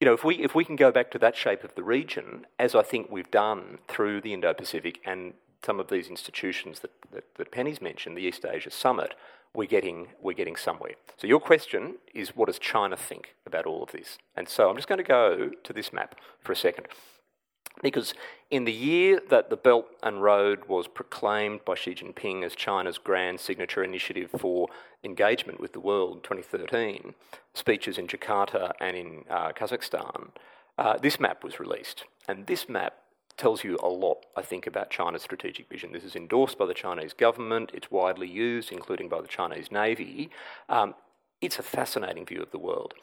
[0.00, 2.48] you know, if we, if we can go back to that shape of the region,
[2.58, 5.34] as I think we've done through the Indo Pacific and
[5.64, 9.14] some of these institutions that, that, that Penny's mentioned, the East Asia Summit,
[9.54, 10.94] we're getting, we're getting somewhere.
[11.16, 14.18] So, your question is what does China think about all of this?
[14.34, 16.88] And so, I'm just going to go to this map for a second.
[17.82, 18.14] Because
[18.50, 22.98] in the year that the Belt and Road was proclaimed by Xi Jinping as China's
[22.98, 24.68] grand signature initiative for
[25.02, 27.14] engagement with the world, 2013,
[27.54, 30.28] speeches in Jakarta and in uh, Kazakhstan,
[30.78, 32.04] uh, this map was released.
[32.28, 32.94] And this map
[33.36, 35.92] tells you a lot, I think, about China's strategic vision.
[35.92, 40.30] This is endorsed by the Chinese government, it's widely used, including by the Chinese Navy.
[40.68, 40.94] Um,
[41.40, 42.94] it's a fascinating view of the world.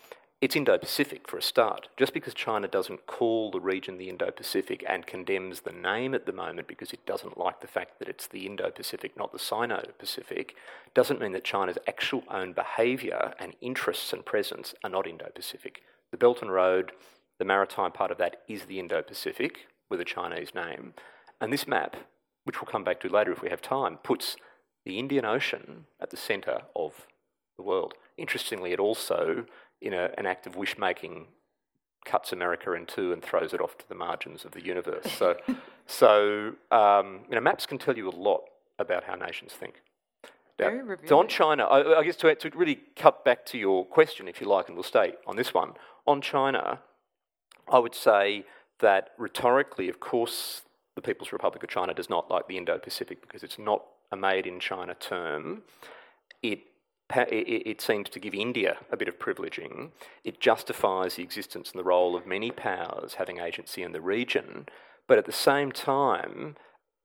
[0.41, 1.89] It's Indo Pacific for a start.
[1.97, 6.25] Just because China doesn't call the region the Indo Pacific and condemns the name at
[6.25, 9.37] the moment because it doesn't like the fact that it's the Indo Pacific, not the
[9.37, 10.55] Sino Pacific,
[10.93, 15.81] doesn't mean that China's actual own behaviour and interests and presence are not Indo Pacific.
[16.11, 16.93] The Belt and Road,
[17.37, 20.93] the maritime part of that, is the Indo Pacific with a Chinese name.
[21.41, 21.97] And this map,
[22.45, 24.37] which we'll come back to later if we have time, puts
[24.85, 27.07] the Indian Ocean at the centre of
[27.57, 27.93] the world.
[28.17, 29.45] Interestingly, it also
[29.81, 31.27] in a, an act of wish making,
[32.05, 35.11] cuts America in two and throws it off to the margins of the universe.
[35.11, 35.35] So,
[35.87, 38.41] so um, you know, maps can tell you a lot
[38.77, 39.81] about how nations think.
[40.59, 44.27] Now, so on China, I, I guess to, to really cut back to your question,
[44.27, 45.73] if you like, and we'll stay on this one.
[46.05, 46.81] On China,
[47.71, 48.45] I would say
[48.79, 50.63] that rhetorically, of course,
[50.95, 54.17] the People's Republic of China does not like the Indo Pacific because it's not a
[54.17, 55.61] made in China term.
[56.41, 56.59] It
[57.15, 59.89] it seems to give India a bit of privileging.
[60.23, 64.67] It justifies the existence and the role of many powers having agency in the region.
[65.07, 66.55] But at the same time,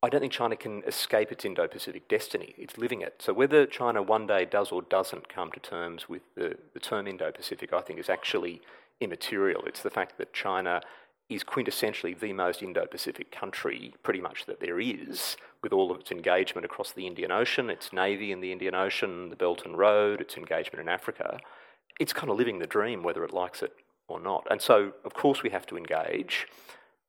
[0.03, 2.55] I don't think China can escape its Indo Pacific destiny.
[2.59, 3.23] It's living it.
[3.23, 7.07] So whether China one day does or doesn't come to terms with the, the term
[7.07, 8.61] Indo Pacific, I think is actually
[9.01, 9.65] immaterial.
[9.65, 10.83] It's the fact that China
[11.29, 16.01] is quintessentially the most Indo Pacific country, pretty much, that there is, with all of
[16.01, 19.79] its engagement across the Indian Ocean, its navy in the Indian Ocean, the Belt and
[19.79, 21.41] Road, its engagement in Africa.
[21.99, 23.73] It's kind of living the dream, whether it likes it
[24.07, 24.47] or not.
[24.51, 26.47] And so, of course, we have to engage.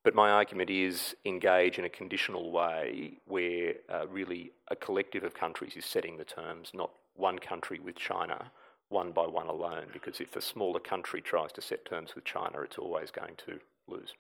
[0.04, 5.34] But my argument is engage in a conditional way where uh, really a collective of
[5.34, 8.52] countries is setting the terms, not one country with China,
[8.90, 9.88] one by one alone.
[9.92, 13.60] Because if a smaller country tries to set terms with China, it's always going to
[13.88, 14.14] lose.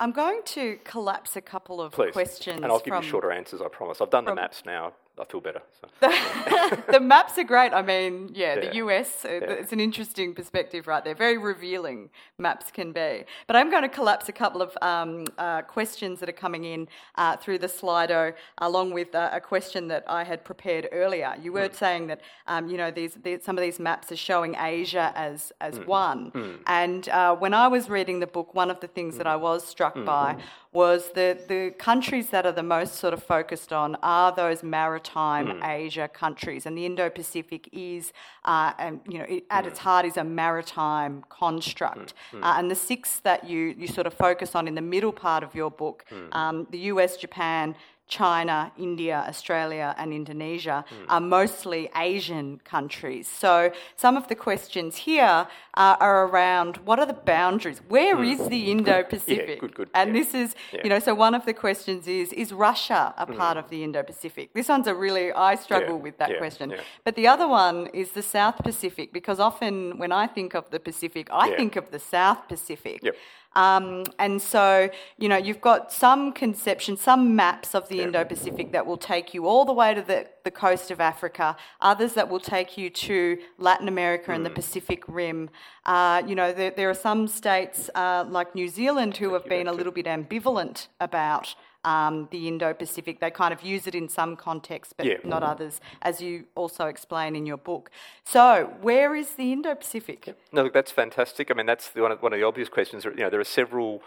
[0.00, 2.12] I'm going to collapse a couple of Please.
[2.12, 2.60] questions.
[2.62, 4.00] And I'll give you shorter answers, I promise.
[4.00, 4.94] I've done the maps now.
[5.18, 5.60] I feel better.
[5.78, 5.88] So.
[6.90, 7.74] the maps are great.
[7.74, 11.14] I mean, yeah, the US, uh, it's an interesting perspective right there.
[11.14, 12.08] Very revealing
[12.38, 13.24] maps can be.
[13.46, 16.88] But I'm going to collapse a couple of um, uh, questions that are coming in
[17.16, 21.36] uh, through the Slido, along with uh, a question that I had prepared earlier.
[21.40, 24.56] You were saying that, um, you know, these, these, some of these maps are showing
[24.58, 26.32] Asia as, as one.
[26.66, 29.66] And uh, when I was reading the book, one of the things that I was
[29.66, 30.36] struck by
[30.72, 35.62] was the, the countries that are the most sort of focused on are those maritime
[35.62, 38.12] Asia countries, and the Indo-Pacific is,
[38.46, 42.14] uh, and you know, it, at its heart is a maritime construct.
[42.42, 45.42] Uh, and the six that you you sort of focus on in the middle part
[45.44, 47.74] of your book, um, the U.S., Japan.
[48.08, 51.04] China, India, Australia, and Indonesia hmm.
[51.08, 53.26] are mostly Asian countries.
[53.26, 57.80] So, some of the questions here uh, are around what are the boundaries?
[57.88, 58.24] Where hmm.
[58.24, 59.48] is the Indo Pacific?
[59.48, 60.20] Yeah, good, good, And yeah.
[60.20, 60.80] this is, Yeah.
[60.84, 63.36] you know, so one of the questions is Is Russia a hmm.
[63.36, 64.52] part of the Indo Pacific?
[64.52, 66.74] This one's a really, I struggle with that question.
[67.04, 70.80] But the other one is the South Pacific, because often when I think of the
[70.80, 73.00] Pacific, I think of the South Pacific.
[73.02, 73.16] Yep.
[73.54, 74.88] Um, and so,
[75.18, 78.04] you know, you've got some conception, some maps of the Yeah.
[78.04, 81.56] Indo Pacific that will take you all the way to the, the coast of Africa,
[81.80, 84.54] others that will take you to Latin America and the Mm.
[84.54, 85.50] Pacific Rim.
[85.84, 89.66] Uh, you know, there, there are some states uh, like New Zealand who have been
[89.68, 91.54] a little bit ambivalent about.
[91.84, 93.18] Um, the Indo Pacific.
[93.18, 95.16] They kind of use it in some contexts, but Yeah.
[95.24, 97.90] not others, as you also explain in your book.
[98.24, 100.32] So, where is the Indo Pacific?
[100.52, 101.50] No, look, that's fantastic.
[101.50, 103.04] I mean, that's the, one, of, one of the obvious questions.
[103.04, 104.00] You know, there are several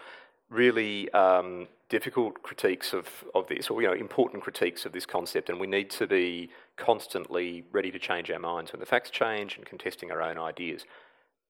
[0.48, 5.50] really um, difficult critiques of, of this, or you know, important critiques of this concept,
[5.50, 9.56] and we need to be constantly ready to change our minds when the facts change
[9.56, 10.84] and contesting our own ideas.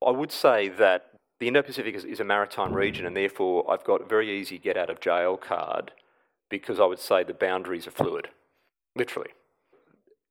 [0.04, 4.00] I would say that the Indo-Pacific is, is a maritime region, and therefore I've got
[4.02, 5.92] a very easy get out of jail card
[6.48, 8.28] because I would say the boundaries are fluid,
[8.94, 9.30] literally.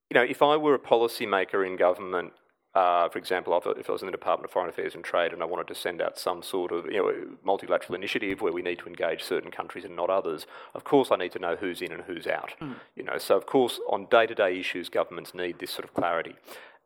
[0.10, 2.34] You know, if I were a policymaker in government
[2.76, 5.42] uh, for example, if I- was in the Department of Foreign Affairs and Trade and
[5.42, 8.80] I wanted to send out some sort of you know, multilateral initiative where we need
[8.80, 11.94] to engage certain countries and not others, of course I need to know who's in
[11.94, 12.52] and who's out.
[12.98, 16.36] You know, so of course on day-to-day issues, governments need this sort of clarity.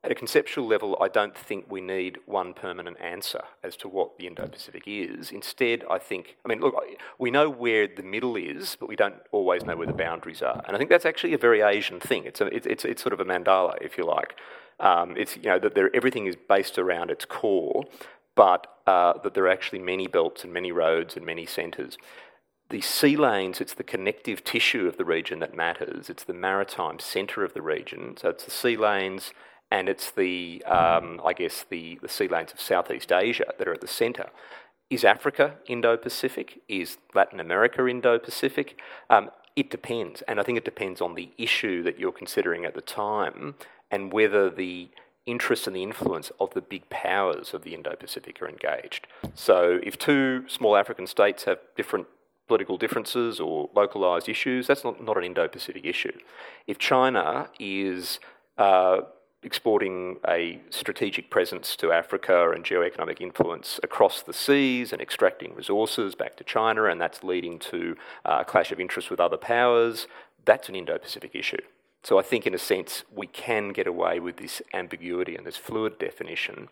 [0.02, 4.18] At a conceptual level, I don't think we need one permanent answer as to what
[4.18, 5.30] the Indo-Pacific is.
[5.30, 6.76] Instead, I think, I mean, look,
[7.18, 10.64] we know where the middle is, but we don't always know where the boundaries are.
[10.66, 12.24] And I think that's actually a very Asian thing.
[12.24, 14.36] It's, a, it's, it's, it's sort of a mandala, if you like.
[14.80, 17.84] Um, it's, you know, that there, everything is based around its core,
[18.36, 21.98] but uh, that there are actually many belts and many roads and many centres
[22.70, 26.10] the sea lanes, it's the connective tissue of the region that matters.
[26.10, 28.16] It's the maritime centre of the region.
[28.18, 29.34] So it's the sea lanes
[29.72, 33.74] and it's the, um, I guess, the, the sea lanes of Southeast Asia that are
[33.74, 34.30] at the centre.
[34.90, 36.62] Is Africa Indo Pacific?
[36.68, 38.80] Is Latin America Indo Pacific?
[39.10, 40.24] Um, it depends.
[40.24, 43.56] And I think it depends on the issue that you're considering at the time
[43.92, 44.90] and whether the
[45.26, 49.06] interest and the influence of the big powers of the Indo Pacific are engaged.
[49.36, 52.08] So if two small African states have different
[52.48, 56.18] political differences or localized issues, that's not, not an Indo Pacific issue.
[56.66, 58.20] If China is
[58.58, 59.02] uh,
[59.42, 66.14] exporting a strategic presence to Africa and geoeconomic influence across the seas and extracting resources
[66.14, 70.08] back to China, and that's leading to uh, a clash of interests with other powers,
[70.46, 71.62] that's an Indo Pacific issue.
[72.04, 75.58] So I think, in a sense, we can get away with this ambiguity and this
[75.58, 76.70] fluid definition.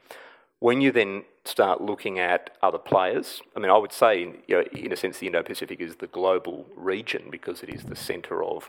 [0.59, 4.63] When you then start looking at other players, I mean, I would say, you know,
[4.73, 8.43] in a sense, the Indo Pacific is the global region because it is the centre
[8.43, 8.67] of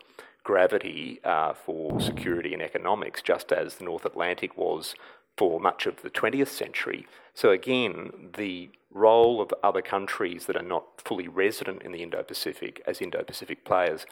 [0.48, 4.94] gravity uh, for security and economics, just as the North Atlantic was
[5.36, 7.06] for much of the 20th century.
[7.34, 12.22] So, again, the role of other countries that are not fully resident in the Indo
[12.22, 14.06] Pacific as Indo Pacific players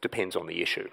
[0.00, 0.88] depends on the issue.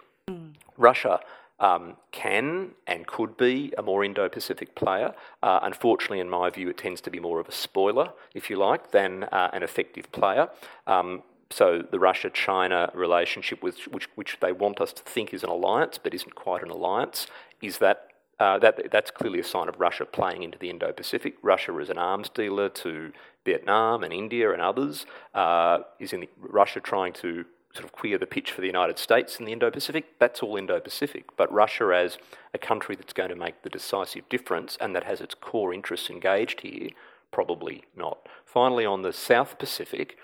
[0.77, 1.19] Russia
[1.59, 5.13] um, can and could be a more Indo Pacific player.
[5.43, 8.55] Uh, unfortunately, in my view, it tends to be more of a spoiler, if you
[8.55, 10.49] like, than uh, an effective player.
[10.87, 15.43] Um, so the Russia China relationship, which, which, which they want us to think is
[15.43, 17.27] an alliance but isn't quite an alliance,
[17.61, 18.07] is that.
[18.39, 21.37] Uh, that that's clearly a sign of Russia playing into the Indo-Pacific.
[21.41, 23.11] Russia is an arms dealer to
[23.45, 25.07] Vietnam and India and others.
[25.33, 28.97] Uh, is in the, Russia trying to sort of queer the pitch for the United
[28.97, 30.19] States in the Indo-Pacific?
[30.19, 31.35] That's all Indo-Pacific.
[31.37, 32.17] But Russia as
[32.53, 36.09] a country that's going to make the decisive difference and that has its core interests
[36.09, 36.89] engaged here,
[37.31, 38.27] probably not.
[38.45, 40.17] Finally, on the South Pacific,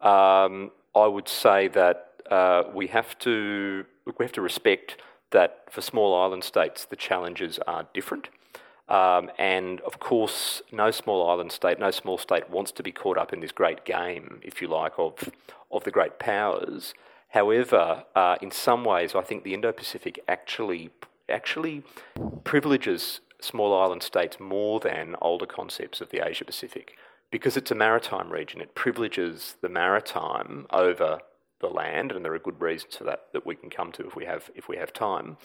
[0.00, 4.96] um, I would say that uh, we have to we have to respect
[5.30, 8.28] that for small island states the challenges are different.
[8.88, 13.18] Um, and of course, no small island state, no small state wants to be caught
[13.18, 15.30] up in this great game, if you like, of,
[15.70, 16.94] of the great powers.
[17.28, 20.88] However, uh, in some ways, I think the Indo Pacific actually,
[21.28, 21.82] actually
[22.44, 26.96] privileges small island states more than older concepts of the Asia Pacific
[27.30, 28.60] because it's a maritime region.
[28.60, 31.20] It privileges the maritime over
[31.60, 34.14] the land, and there are good reasons for that that we can come to if
[34.14, 35.36] we have if we have time.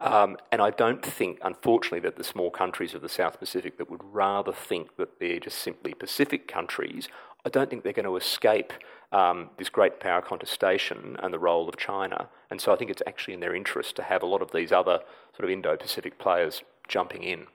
[0.00, 3.90] Um, and I don't think, unfortunately, that the small countries of the South Pacific that
[3.90, 7.08] would rather think that they're just simply Pacific countries,
[7.44, 8.72] I don't think they're going to escape
[9.12, 12.28] um, this great power contestation and the role of China.
[12.50, 14.72] And so I think it's actually in their interest to have a lot of these
[14.72, 15.00] other
[15.36, 17.46] sort of Indo-Pacific players jumping in.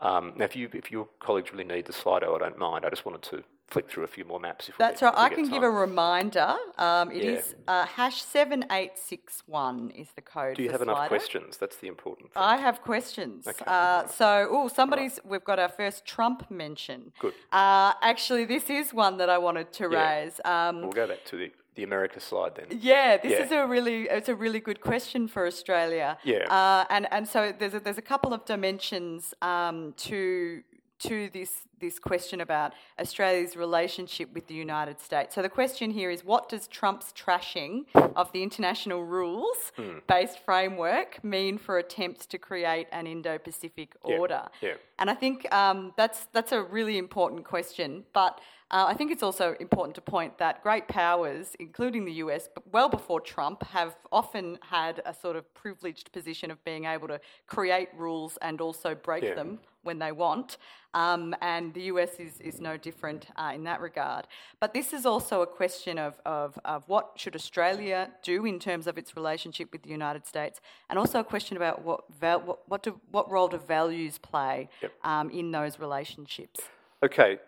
[0.00, 2.84] Um, now, if you if your colleagues really need the Slido, I don't mind.
[2.84, 4.68] I just wanted to flick through a few more maps.
[4.70, 5.12] If That's we, right.
[5.14, 5.52] If I can time.
[5.52, 6.56] give a reminder.
[6.78, 7.30] Um, it Yeah.
[7.32, 10.56] is uh, hash seven eight six one is the code.
[10.56, 11.58] Do you have enough questions?
[11.58, 12.42] That's the important thing.
[12.42, 13.46] I have questions.
[13.46, 13.64] Okay.
[13.66, 15.18] Uh, so, oh, somebody's.
[15.24, 17.12] We've got our first Trump mention.
[17.18, 17.34] Good.
[17.52, 20.08] Uh, actually, this is one that I wanted to Yeah.
[20.22, 20.40] raise.
[20.44, 22.66] Um, we'll go back to the, the America slide then.
[22.92, 23.44] yeah, this Yeah.
[23.44, 26.08] is a really it's a really good question for Australia.
[26.32, 26.44] Yeah.
[26.58, 29.20] Uh, and and so there's a, there's a couple of dimensions
[29.52, 30.62] um, to
[31.08, 31.52] to this
[31.84, 32.70] this question about
[33.02, 35.30] Australia's relationship with the United States.
[35.36, 37.74] So the question here is what does Trump's trashing
[38.20, 39.98] of the international rules Hmm.
[40.14, 44.42] based framework mean for attempts to create an Indo-Pacific Yeah, order?
[44.66, 44.74] yeah.
[44.98, 47.90] And I think um, that's that's a really important question.
[48.20, 48.32] But
[48.70, 52.64] uh, I think it's also important to point that great powers, including the US, but
[52.70, 57.18] well before Trump, have often had a sort of privileged position of being able to
[57.46, 59.34] create rules and also break Yeah.
[59.34, 60.58] them when they want.
[60.92, 64.26] Um, and the US is, is no different uh, in that regard.
[64.60, 68.86] But this is also a question of, of, of what should Australia do in terms
[68.86, 70.60] of its relationship with the United States,
[70.90, 74.68] and also a question about what, val- what, what, do, what role do values play
[74.82, 74.92] Yep.
[75.04, 76.60] um, in those relationships.
[77.02, 77.38] Okay,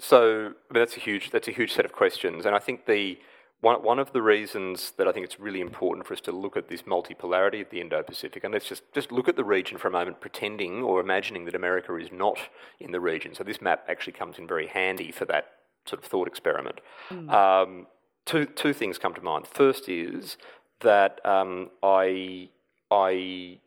[0.00, 2.86] so I mean, that's a huge that's a huge set of questions, and I think
[2.86, 3.18] the
[3.60, 6.56] one one of the reasons that I think it's really important for us to look
[6.56, 9.88] at this multipolarity of the Indo-Pacific, and let's just just look at the region for
[9.88, 12.38] a moment, pretending or imagining that America is not
[12.80, 13.34] in the region.
[13.34, 15.44] So this map actually comes in very handy for that
[15.86, 16.80] sort of thought experiment.
[17.28, 17.86] Um,
[18.24, 19.46] two two things come to mind.
[19.46, 20.38] First is
[20.80, 22.48] that um, I
[22.90, 23.58] I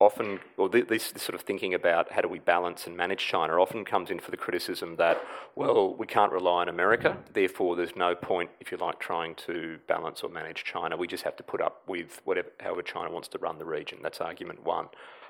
[0.00, 3.24] often, or th- this, this sort of thinking about how do we balance and manage
[3.26, 5.22] China often comes in for the criticism that,
[5.54, 9.78] well, we can't rely on America, therefore there's no point, if you like, trying to
[9.86, 10.96] balance or manage China.
[10.96, 13.98] We just have to put up with whatever, however China wants to run the region.
[14.02, 14.88] That's argument one.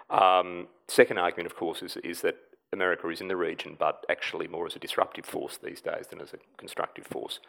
[0.09, 2.37] Um, second argument, of course, is, is that
[2.73, 6.21] America is in the region, but actually more as a disruptive force these days than
[6.21, 7.41] as a constructive force.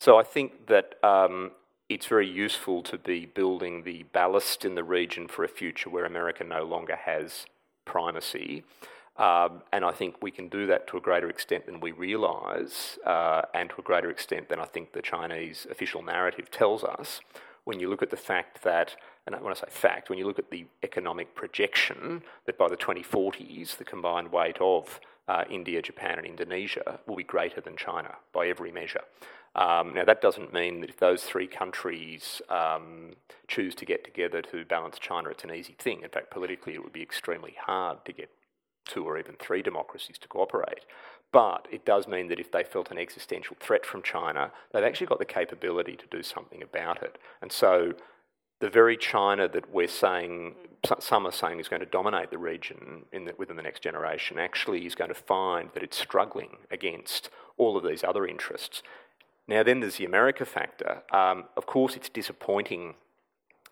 [0.00, 1.52] So I think that um,
[1.88, 6.04] it's very useful to be building the ballast in the region for a future where
[6.04, 7.46] America no longer has
[7.84, 8.64] primacy.
[9.16, 12.98] Um, and I think we can do that to a greater extent than we realise,
[13.06, 17.20] uh, and to a greater extent than I think the Chinese official narrative tells us.
[17.64, 20.26] When you look at the fact that, and I when I say fact, when you
[20.26, 25.80] look at the economic projection that by the 2040s, the combined weight of uh, India,
[25.82, 29.02] Japan, and Indonesia will be greater than China by every measure.
[29.56, 33.12] Um, now, that doesn't mean that if those three countries um,
[33.46, 36.02] choose to get together to balance China, it's an easy thing.
[36.02, 38.30] In fact, politically, it would be extremely hard to get
[38.84, 40.84] two or even three democracies to cooperate.
[41.32, 45.06] But it does mean that if they felt an existential threat from China, they've actually
[45.06, 47.18] got the capability to do something about it.
[47.40, 47.94] And so
[48.64, 50.54] the very China that we're saying,
[50.98, 54.86] some are saying is going to dominate the region the, within the next generation, actually
[54.86, 58.82] is going to find that it's struggling against all of these other interests.
[59.46, 61.02] Now, then there's the America factor.
[61.12, 62.94] Um, of course, it's disappointing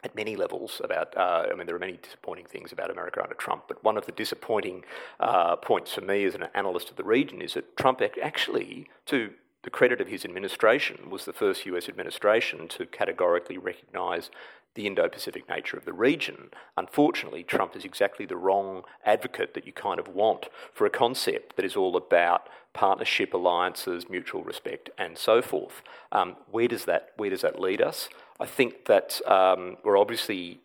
[0.04, 3.34] at many levels about, uh, I mean, there are many disappointing things about America under
[3.34, 4.84] Trump, but one of the disappointing
[5.20, 9.32] uh, points for me as an analyst of the region is that Trump actually, to
[9.62, 14.30] the credit of his administration, was the first US administration to categorically recognise
[14.74, 16.50] the Indo Pacific nature of the region.
[16.76, 21.56] Unfortunately, Trump is exactly the wrong advocate that you kind of want for a concept
[21.56, 25.82] that is all about partnership, alliances, mutual respect, and so forth.
[26.10, 28.08] Um, where does that where does that lead us?
[28.40, 30.60] I think that um, we're obviously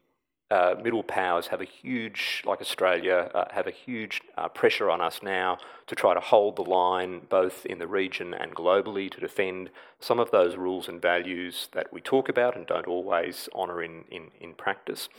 [0.49, 5.01] uh, middle powers have a huge, like Australia, uh, have a huge uh, pressure on
[5.01, 9.19] us now to try to hold the line both in the region and globally to
[9.19, 9.69] defend
[9.99, 14.05] some of those rules and values that we talk about and don't always honour in,
[14.09, 15.09] in, in practice.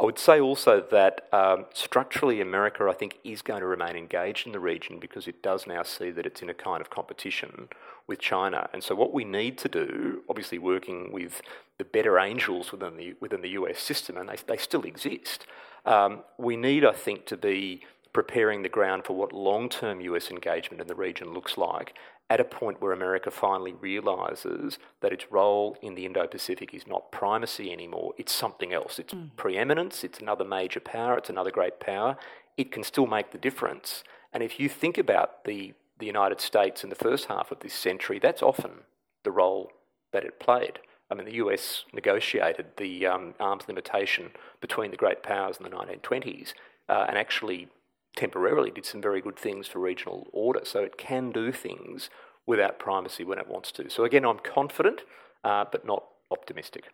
[0.00, 4.46] I would say also that um, structurally, America, I think, is going to remain engaged
[4.46, 7.68] in the region because it does now see that it's in a kind of competition
[8.06, 8.68] with China.
[8.72, 11.42] And so, what we need to do, obviously, working with
[11.78, 15.46] the better angels within the within the US system, and they, they still exist.
[15.84, 17.82] Um, we need, I think, to be
[18.12, 21.94] preparing the ground for what long term US engagement in the region looks like
[22.30, 26.86] at a point where America finally realises that its role in the Indo Pacific is
[26.86, 28.98] not primacy anymore, it's something else.
[28.98, 29.30] It's mm.
[29.36, 32.16] preeminence, it's another major power, it's another great power.
[32.56, 34.04] It can still make the difference.
[34.32, 37.74] And if you think about the, the United States in the first half of this
[37.74, 38.82] century, that's often
[39.24, 39.72] the role
[40.12, 40.80] that it played.
[41.10, 45.70] I mean, the US negotiated the um, arms limitation between the great powers in the
[45.70, 46.52] 1920s
[46.88, 47.68] uh, and actually
[48.18, 50.60] temporarily did some very good things for regional order.
[50.64, 52.10] So it can do things
[52.46, 53.88] without primacy when it wants to.
[53.88, 55.02] So again, I'm confident,
[55.44, 56.84] uh, but not optimistic.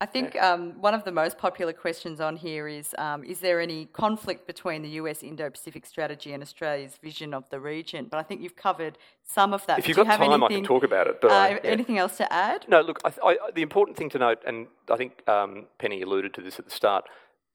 [0.00, 3.60] I think um, one of the most popular questions on here is um, Is there
[3.60, 8.06] any conflict between the US Indo Pacific strategy and Australia's vision of the region?
[8.08, 9.80] But I think you've covered some of that.
[9.80, 11.20] If you've got time, anything, I can talk about it.
[11.20, 11.58] But uh, I, yeah.
[11.64, 12.64] anything else to add?
[12.68, 16.32] No, look, I, I, the important thing to note, and I think um, Penny alluded
[16.34, 17.08] to this at the start,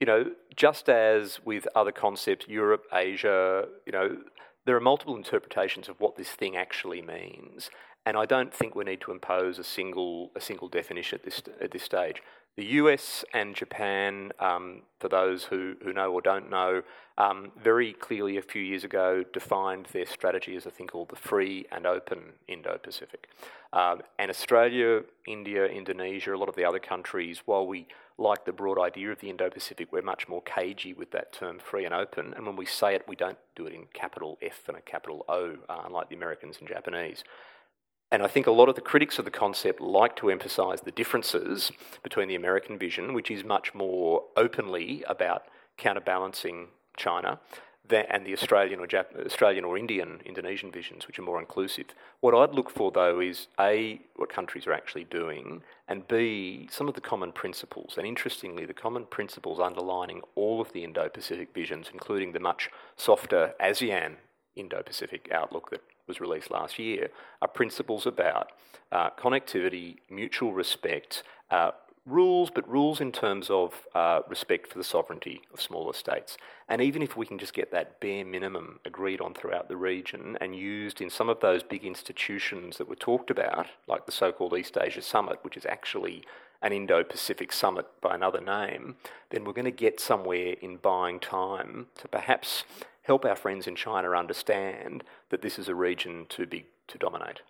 [0.04, 4.18] you know, just as with other concepts, Europe, Asia, you know,
[4.66, 7.70] there are multiple interpretations of what this thing actually means.
[8.04, 11.42] And I don't think we need to impose a single, a single definition at this,
[11.58, 12.22] at this stage.
[12.56, 16.82] The US and Japan, um, for those who, who know or don't know,
[17.18, 21.16] um, very clearly a few years ago defined their strategy as a thing called the
[21.16, 23.28] free and open Indo Pacific.
[23.72, 27.88] Um, and Australia, India, Indonesia, a lot of the other countries, while we
[28.18, 31.58] like the broad idea of the Indo Pacific, we're much more cagey with that term
[31.58, 32.32] free and open.
[32.34, 35.24] And when we say it, we don't do it in capital F and a capital
[35.28, 37.24] O, uh, unlike the Americans and Japanese.
[38.14, 40.92] And I think a lot of the critics of the concept like to emphasise the
[40.92, 41.72] differences
[42.04, 45.42] between the American vision, which is much more openly about
[45.76, 47.40] counterbalancing China,
[47.90, 51.86] and the Australian or Jap- Australian or Indian Indonesian visions, which are more inclusive.
[52.20, 56.86] What I'd look for though is a what countries are actually doing, and b some
[56.86, 57.94] of the common principles.
[57.98, 63.54] And interestingly, the common principles underlining all of the Indo-Pacific visions, including the much softer
[63.60, 64.18] ASEAN
[64.54, 67.08] Indo-Pacific outlook that was released last year,
[67.40, 68.52] are principles about
[68.92, 71.72] uh, connectivity, mutual respect, uh,
[72.06, 76.36] rules, but rules in terms of uh, respect for the sovereignty of smaller states.
[76.68, 80.36] And even if we can just get that bare minimum agreed on throughout the region
[80.40, 84.32] and used in some of those big institutions that were talked about, like the so
[84.32, 86.24] called East Asia Summit, which is actually
[86.60, 88.96] an Indo Pacific Summit by another name,
[89.30, 92.64] then we're going to get somewhere in buying time to perhaps
[93.04, 97.40] help our friends in China understand that this is a region too big to dominate.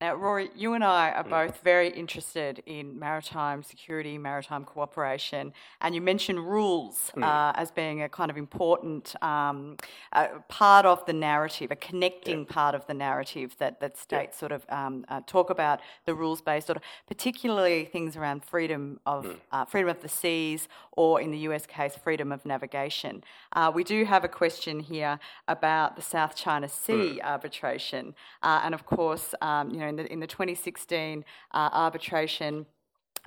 [0.00, 1.28] Now, Rory, you and I are mm.
[1.28, 7.22] both very interested in maritime security, maritime cooperation, and you mentioned rules mm.
[7.22, 9.76] uh, as being a kind of important um,
[10.14, 12.54] uh, part of the narrative, a connecting yeah.
[12.54, 14.40] part of the narrative that, that states yeah.
[14.40, 19.00] sort of um, uh, talk about the rules based, sort of particularly things around freedom
[19.04, 19.36] of mm.
[19.52, 23.22] Uh, freedom of the seas, or in the US case, freedom of navigation.
[23.52, 27.22] Uh, we do have a question here about the South China Sea mm.
[27.22, 32.66] arbitration, uh, and of course, um, you know in the, in the 2016 uh, arbitration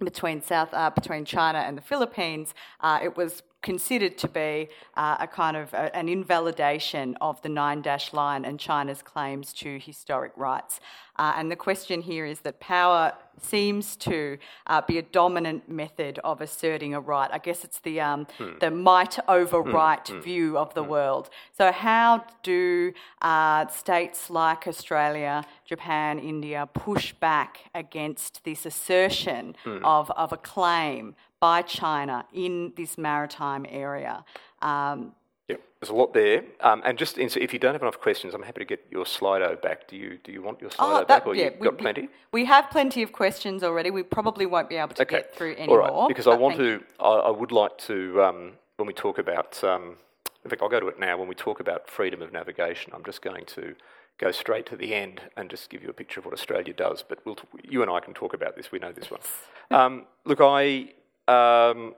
[0.03, 5.17] between South uh, between China and the Philippines, uh, it was considered to be uh,
[5.19, 9.77] a kind of a, an invalidation of the nine dash line and China's claims to
[9.77, 10.79] historic rights.
[11.15, 14.37] Uh, and the question here is that power seems to
[14.67, 17.29] uh, be a dominant method of asserting a right.
[17.31, 18.59] I guess it's the um, mm.
[18.59, 19.71] the might over hmm.
[19.71, 20.23] right mm.
[20.23, 20.89] view of the mm.
[20.89, 21.29] world.
[21.57, 29.83] So how do uh, states like Australia, Japan, India push back against this assertion hmm.
[29.83, 34.23] of, of a claim by China in this maritime area.
[34.61, 35.13] Um,
[35.83, 36.43] there's a lot there.
[36.61, 39.03] Um, and just in, if you don't have enough questions, I'm happy to get your
[39.03, 39.85] Slido back.
[39.89, 42.07] Do you do you want your Slido oh, that, back, or yeah, you've got plenty?
[42.31, 43.91] We have plenty of questions already.
[43.91, 45.17] We probably won't be able to okay.
[45.17, 46.07] get through any All right, more.
[46.07, 49.97] Because I want to, I, I, would like to, um, when we talk about, um,
[50.45, 51.17] in fact, I'll go to it now.
[51.17, 53.75] When we talk about freedom of navigation, I'm just going to
[54.19, 57.03] go straight to the end and just give you a picture of what Australia does.
[57.07, 58.71] But we'll t- you and I can talk about this.
[58.71, 59.19] We know this one.
[59.69, 60.93] Um, look, I
[61.27, 61.95] um,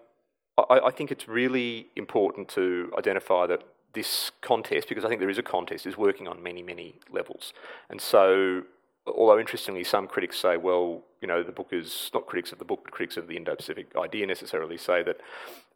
[0.57, 3.63] I, I, think it's really important to identify that
[3.95, 7.53] this contest, because I think there is a contest, is working on many, many levels.
[7.89, 8.63] And so,
[9.07, 12.65] although interestingly, some critics say, well, you know, the book is not critics of the
[12.65, 15.21] book, but critics of the Indo Pacific idea necessarily say that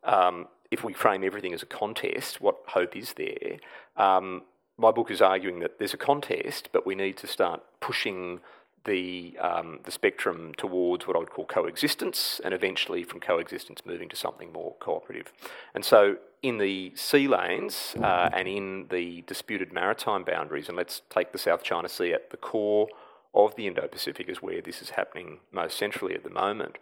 [0.04, 3.58] um, if we frame everything as a contest, what hope is there?
[3.98, 4.44] Um,
[4.78, 8.40] my book is arguing that there's a contest, but we need to start pushing
[8.86, 14.10] the, um, the spectrum towards what I would call coexistence, and eventually from coexistence moving
[14.10, 15.32] to something more cooperative.
[15.74, 21.02] And so, in the sea lanes uh, and in the disputed maritime boundaries, and let's
[21.10, 22.88] take the South China Sea at the core
[23.34, 26.78] of the Indo Pacific, is where this is happening most centrally at the moment.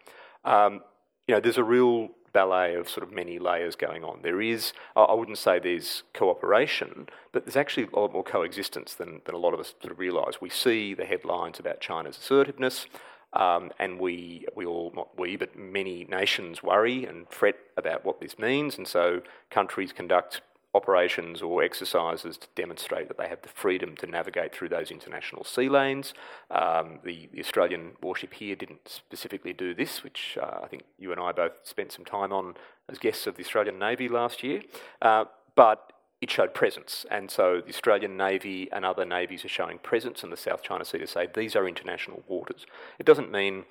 [0.46, 0.82] Um,
[1.28, 4.20] you know, there's a real ballet of sort of many layers going on.
[4.22, 9.22] There is, I wouldn't say there's cooperation, but there's actually a lot more coexistence than,
[9.26, 10.42] than a lot of us sort of realise.
[10.42, 12.88] We see the headlines about China's assertiveness,
[13.34, 18.22] um, and we, we all, not we, but many nations worry and fret about what
[18.22, 19.22] this means, and so
[19.52, 20.42] countries conduct
[20.74, 25.44] operations or exercises to demonstrate that they have the freedom to navigate through those international
[25.44, 26.14] sea lanes.
[26.52, 31.12] Um, the, the, Australian warship here didn't specifically do this, which uh, I think you
[31.12, 32.56] and I both spent some time on
[32.90, 34.62] as guests of the Australian Navy last year.
[35.02, 39.78] Uh, but it showed presence, and so the Australian Navy and other navies are showing
[39.78, 42.66] presence in the South China Sea to say these are international waters.
[42.98, 43.66] It doesn't mean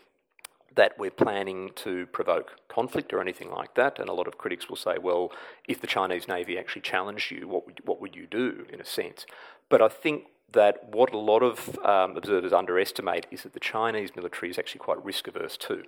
[0.77, 3.99] that we're planning to provoke conflict or anything like that.
[3.99, 5.33] And a lot of critics will say, well,
[5.67, 8.85] if the Chinese Navy actually challenged you, what would, what would you do, in a
[8.85, 9.27] sense?
[9.69, 14.15] But I think that what a lot of um, observers underestimate is that the Chinese
[14.15, 15.83] military is actually quite risk averse too.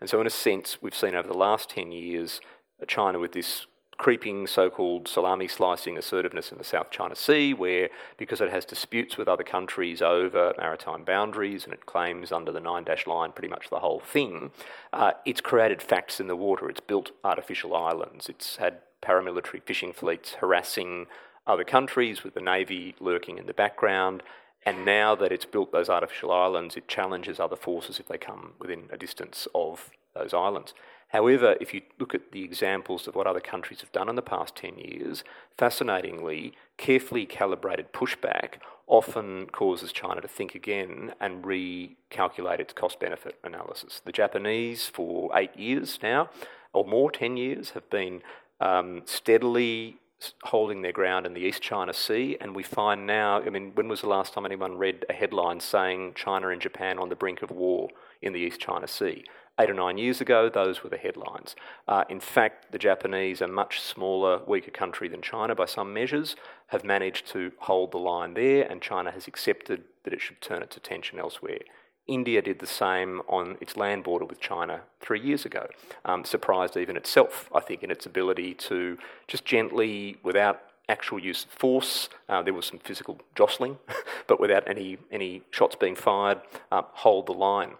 [0.00, 2.40] And so, in a sense, we've seen over the last 10 years
[2.86, 3.66] China with this
[4.00, 8.64] creeping so called salami slicing assertiveness in the South China Sea, where because it has
[8.64, 13.30] disputes with other countries over maritime boundaries and it claims under the nine dash line
[13.30, 14.52] pretty much the whole thing,
[14.94, 16.70] uh, it's created facts in the water.
[16.70, 18.30] It's built artificial islands.
[18.30, 21.06] It's had paramilitary fishing fleets harassing
[21.46, 24.22] other countries with the Navy lurking in the background.
[24.64, 28.54] And now that it's built those artificial islands, it challenges other forces if they come
[28.58, 30.72] within a distance of those islands.
[31.10, 34.22] However, if you look at the examples of what other countries have done in the
[34.22, 35.24] past 10 years,
[35.58, 38.54] fascinatingly, carefully calibrated pushback
[38.86, 44.00] often causes China to think again and recalculate its cost benefit analysis.
[44.04, 46.30] The Japanese, for eight years now,
[46.72, 48.22] or more, 10 years, have been
[48.60, 49.96] um, steadily
[50.44, 53.88] holding their ground in the East China Sea, and we find now, I mean, when
[53.88, 57.42] was the last time anyone read a headline saying China and Japan on the brink
[57.42, 57.88] of war
[58.22, 59.24] in the East China Sea?
[59.60, 61.54] Eight or nine years ago, those were the headlines.
[61.86, 66.34] Uh, in fact, the Japanese, a much smaller, weaker country than China by some measures,
[66.68, 70.62] have managed to hold the line there, and China has accepted that it should turn
[70.62, 71.58] its attention elsewhere.
[72.06, 75.66] India did the same on its land border with China three years ago.
[76.06, 78.96] Um, surprised even itself, I think, in its ability to
[79.28, 83.76] just gently, without actual use of force, uh, there was some physical jostling,
[84.26, 86.40] but without any, any shots being fired,
[86.72, 87.74] uh, hold the line.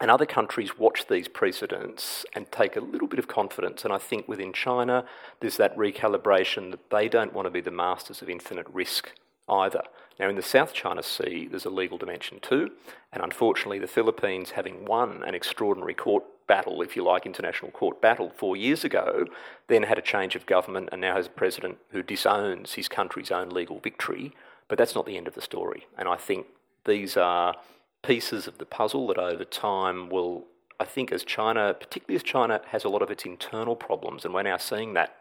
[0.00, 3.84] And other countries watch these precedents and take a little bit of confidence.
[3.84, 5.04] And I think within China,
[5.40, 9.12] there's that recalibration that they don't want to be the masters of infinite risk
[9.48, 9.82] either.
[10.20, 12.72] Now, in the South China Sea, there's a legal dimension too.
[13.12, 18.00] And unfortunately, the Philippines, having won an extraordinary court battle, if you like, international court
[18.00, 19.26] battle four years ago,
[19.68, 23.30] then had a change of government and now has a president who disowns his country's
[23.30, 24.32] own legal victory.
[24.68, 25.86] But that's not the end of the story.
[25.96, 26.46] And I think
[26.84, 27.54] these are
[28.02, 30.44] pieces of the puzzle that over time will,
[30.80, 34.32] I think, as China, particularly as China has a lot of its internal problems, and
[34.32, 35.16] we're now seeing that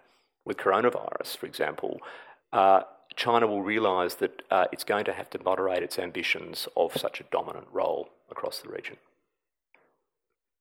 [0.45, 1.99] with coronavirus, for example,
[2.53, 2.82] uh,
[3.15, 7.19] China will realise that uh, it's going to have to moderate its ambitions of such
[7.19, 8.97] a dominant role across the region.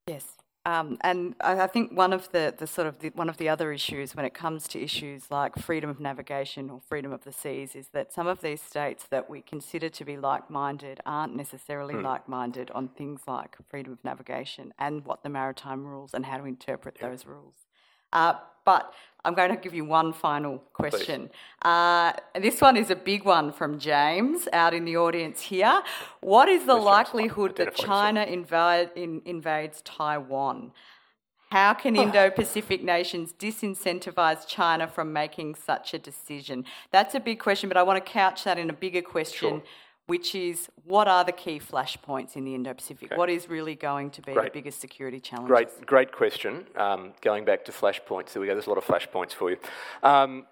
[0.09, 0.37] Yes.
[0.67, 3.71] Um, and I think one of the, the sort of the, one of the other
[3.71, 7.77] issues when it comes to issues like freedom of navigation or freedom of the seas
[7.77, 12.03] is that some of these states that we consider to be like-minded aren't necessarily hmm.
[12.03, 16.45] like-minded on things like freedom of navigation and what the maritime rules and how to
[16.45, 17.11] interpret yeah.
[17.11, 17.55] those rules.
[18.17, 18.95] Uh, but
[19.27, 21.29] I'm going to give you one final question.
[21.61, 25.83] Uh, this one is a big one from James out in the audience here.
[26.23, 30.73] What is the likelihood that China invade, in, invades Taiwan?
[31.51, 36.65] How can Indo Pacific nations disincentivise China from making such a decision?
[36.91, 39.61] That's a big question, but I want to couch that in a bigger question.
[39.61, 39.63] Sure
[40.07, 43.13] which is what are the key flashpoints in the Indo-Pacific?
[43.13, 43.19] Okay.
[43.19, 44.53] What is really going to be great.
[44.53, 45.49] the biggest security challenge?
[45.49, 46.67] Great, great question.
[46.77, 48.55] Um, going back to flashpoints, there we go.
[48.55, 49.57] There's a lot of flashpoints for you.
[50.03, 50.47] Um,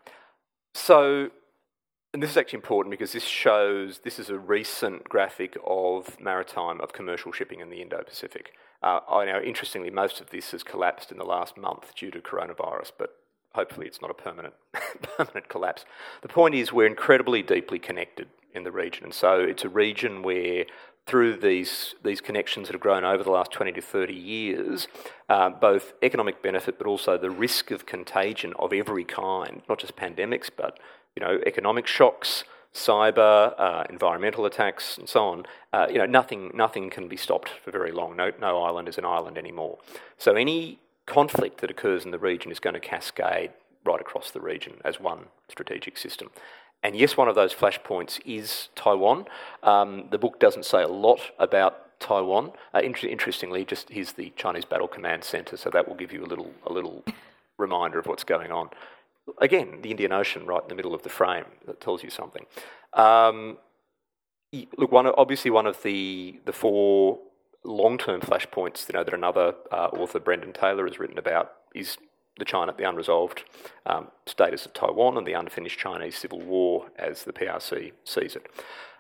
[0.75, 1.31] so,
[2.13, 6.81] and this is actually important because this shows this is a recent graphic of maritime
[6.81, 8.53] of commercial shipping in the Indo-Pacific.
[8.83, 12.21] Uh, I know, interestingly, most of this has collapsed in the last month due to
[12.21, 13.17] coronavirus, but
[13.55, 14.55] hopefully it's not a permanent
[15.17, 15.85] permanent collapse.
[16.23, 19.05] The point is we're incredibly deeply connected in the region.
[19.05, 20.65] And so it's a region where
[21.07, 24.89] through these, these connections that have grown over the last 20 to 30 years,
[25.29, 29.97] uh, both economic benefit but also the risk of contagion of every kind, not just
[29.97, 30.79] pandemics, but
[31.15, 35.45] you know, economic shocks, cyber, uh, environmental attacks, and so on.
[35.73, 38.17] Uh, you know, nothing, nothing can be stopped for very long.
[38.17, 39.79] No, no island is an island anymore.
[40.17, 43.51] So any conflict that occurs in the region is going to cascade
[43.85, 46.31] right across the region as one strategic system.
[46.83, 49.27] And yes, one of those flashpoints is Taiwan.
[49.63, 52.53] Um, the book doesn't say a lot about Taiwan.
[52.75, 56.23] Uh, inter- interestingly, just here's the Chinese Battle Command Center, so that will give you
[56.23, 57.03] a little a little
[57.59, 58.69] reminder of what's going on.
[59.41, 62.45] Again, the Indian Ocean right in the middle of the frame that tells you something.
[62.93, 63.57] Um,
[64.77, 67.19] look, one obviously one of the the four
[67.65, 71.97] long-term flashpoints, you know, that another uh, author, Brendan Taylor, has written about is
[72.39, 73.45] the China, the unresolved
[73.87, 78.47] um, status of Taiwan and the unfinished Chinese civil war, as the PRC sees it.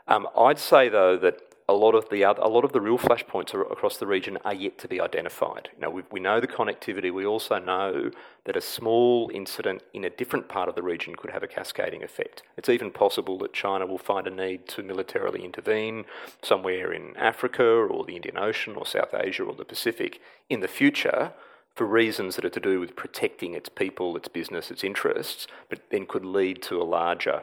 [0.06, 2.98] Um, I'd say though that a lot of the other, a lot of the real
[2.98, 5.70] flashpoints across the region are yet to be identified.
[5.74, 7.12] You know, we, we know the connectivity.
[7.12, 8.10] We also know
[8.44, 12.02] that a small incident in a different part of the region could have a cascading
[12.02, 12.42] effect.
[12.58, 16.04] It's even possible that China will find a need to militarily intervene
[16.42, 20.68] somewhere in Africa or the Indian Ocean or South Asia or the Pacific in the
[20.68, 21.32] future
[21.74, 25.80] for reasons that are to do with protecting its people, its business, its interests, but
[25.90, 27.42] then could lead to a larger,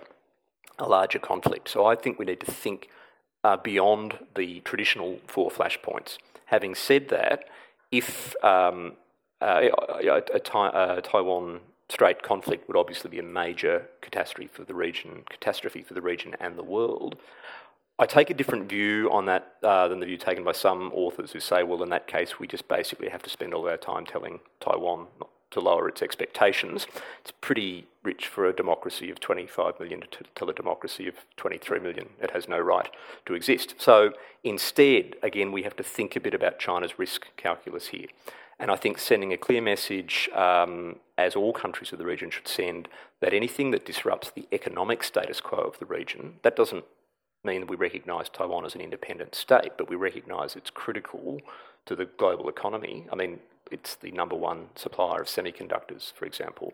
[0.78, 1.68] a larger conflict.
[1.68, 2.88] So I think we need to think
[3.44, 6.18] uh, beyond the traditional four flashpoints.
[6.46, 7.46] Having said that,
[7.92, 8.94] if um,
[9.42, 9.70] uh,
[10.02, 15.24] a, a, a, Taiwan Strait conflict would obviously be a major catastrophe for the region,
[15.30, 17.18] catastrophe for the region and the world.
[18.00, 21.34] I take a different view on that uh, than the view taken by some authors
[21.34, 24.06] who say, well, in that case, we just basically have to spend all our time
[24.06, 26.88] telling Taiwan not to lower its expectations.
[27.22, 31.80] It's pretty rich for a democracy of 25 million to tell a democracy of 23
[31.80, 32.10] million.
[32.22, 32.90] It has no right
[33.26, 33.76] to exist.
[33.78, 38.08] So instead, again, we have to think a bit about China's risk calculus here.
[38.60, 42.48] And I think sending a clear message, um, as all countries of the region should
[42.48, 42.88] send,
[43.20, 46.86] that anything that disrupts the economic status quo of the region, that doesn't
[47.44, 51.42] mean that we recognise Taiwan as an independent state, but we recognise it's critical
[51.88, 53.08] to the global economy.
[53.12, 53.40] I mean,
[53.72, 56.74] it's the number one supplier of semiconductors, for example.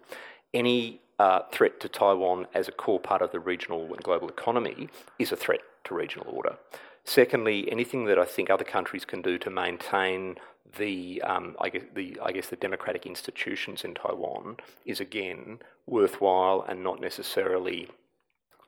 [0.53, 4.89] Any uh, threat to Taiwan as a core part of the regional and global economy
[5.19, 6.57] is a threat to regional order.
[7.03, 10.35] Secondly, anything that I think other countries can do to maintain
[10.77, 16.65] the, um, I, guess, the, I guess the democratic institutions in Taiwan is again worthwhile
[16.67, 17.87] and not necessarily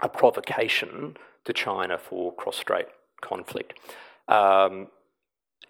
[0.02, 2.88] a provocation to China for cross-strait
[3.22, 3.74] conflict.
[4.30, 4.88] Um,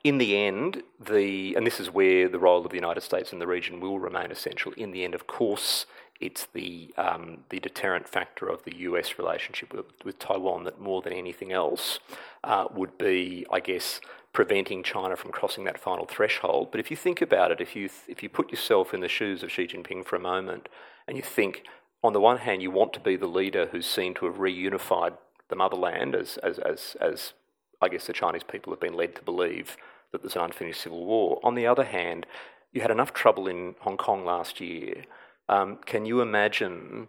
[0.04, 3.40] in the end, the and this is where the role of the United States in
[3.40, 4.72] the region will remain essential.
[4.74, 5.86] In the end, of course,
[6.20, 11.02] it's the um, the deterrent factor of the US relationship with, with Taiwan that more
[11.02, 12.00] than anything else
[12.44, 14.00] uh, would be, I guess,
[14.32, 16.70] preventing China from crossing that final threshold.
[16.72, 19.44] But if you think about it, if you if you put yourself in the shoes
[19.44, 20.70] of Xi Jinping for a moment,
[21.08, 21.64] and you think,
[22.04, 25.18] on the one hand, you want to be the leader who's seen to have reunified
[25.50, 27.34] the motherland as as as, as
[27.82, 29.78] I guess the Chinese people have been led to believe
[30.12, 31.40] that there's an unfinished civil war.
[31.44, 32.26] On the other hand,
[32.74, 35.04] you had enough trouble in Hong Kong last year.
[35.48, 37.08] Um, can you imagine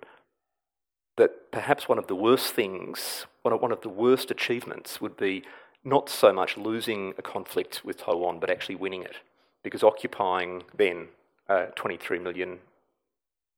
[1.16, 5.16] that perhaps one of the worst things, one of, one of the worst achievements would
[5.16, 5.42] be
[5.84, 9.16] not so much losing a conflict with Taiwan, but actually winning it?
[9.62, 11.08] Because occupying then
[11.48, 12.60] a 23 million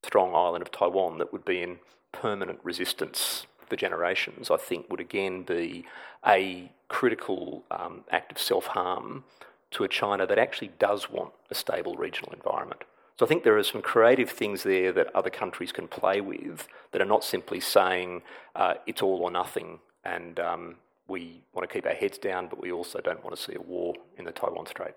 [0.02, 1.78] strong island of Taiwan that would be in
[2.10, 5.86] permanent resistance for generations, I think would again be
[6.26, 9.24] a critical um, act of self harm
[9.70, 12.82] to a China that actually does want a stable regional environment.
[13.18, 16.68] So I think there are some creative things there that other countries can play with
[16.90, 18.20] that are not simply saying
[18.54, 20.74] uh, it's all or nothing and um,
[21.08, 23.60] we want to keep our heads down, but we also don't want to see a
[23.62, 24.96] war in the Taiwan Strait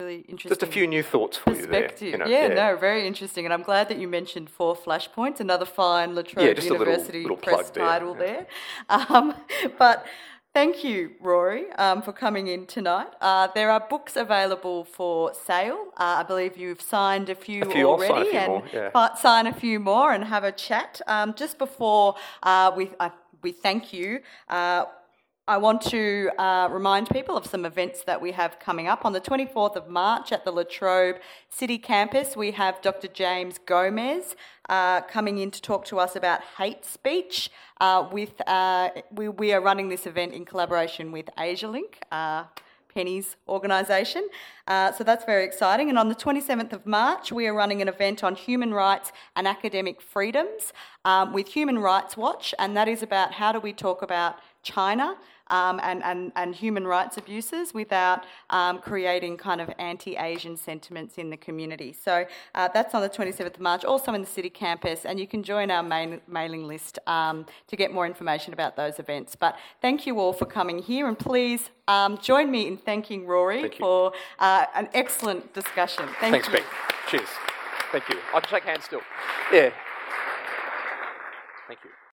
[0.00, 0.48] really interesting.
[0.48, 1.92] Just a few new thoughts for you there.
[2.00, 3.44] You know, yeah, yeah, no, very interesting.
[3.44, 7.36] And I'm glad that you mentioned Four Flashpoints, another fine La Trobe yeah, University little,
[7.36, 8.46] little press title there.
[8.88, 9.34] Um,
[9.78, 10.04] but
[10.52, 13.08] Thank you, Rory, um, for coming in tonight.
[13.20, 15.88] Uh, there are books available for sale.
[15.96, 19.14] Uh, I believe you've signed a few, a few already, few and more, yeah.
[19.16, 21.00] sign a few more and have a chat.
[21.08, 22.14] Um, just before
[22.44, 23.10] uh, we uh,
[23.42, 24.20] we thank you.
[25.46, 29.04] I want to uh, remind people of some events that we have coming up.
[29.04, 31.16] On the 24th of March at the La Trobe
[31.50, 33.08] City Campus, we have Dr.
[33.08, 34.36] James Gomez
[34.70, 37.50] uh, coming in to talk to us about hate speech.
[37.78, 41.96] Uh, with uh, we, we, are running this event in collaboration with Asialink.
[42.10, 42.44] Uh,
[42.94, 44.28] Penny's organisation.
[44.68, 45.88] Uh, so that's very exciting.
[45.88, 49.48] And on the 27th of March, we are running an event on human rights and
[49.48, 50.72] academic freedoms
[51.04, 55.16] um, with Human Rights Watch, and that is about how do we talk about China
[55.48, 61.18] um, and, and, and human rights abuses without um, creating kind of anti Asian sentiments
[61.18, 61.92] in the community.
[61.92, 65.26] So uh, that's on the 27th of March, also in the city campus, and you
[65.26, 69.36] can join our main, mailing list um, to get more information about those events.
[69.36, 73.62] But thank you all for coming here, and please um, join me in thanking Rory
[73.62, 76.06] thank for uh, an excellent discussion.
[76.20, 76.54] Thank Thanks, you.
[76.54, 76.64] Beck.
[77.10, 77.28] Cheers.
[77.92, 78.18] Thank you.
[78.34, 79.02] I can shake hands still.
[79.52, 79.70] Yeah.
[81.68, 81.90] Thank you.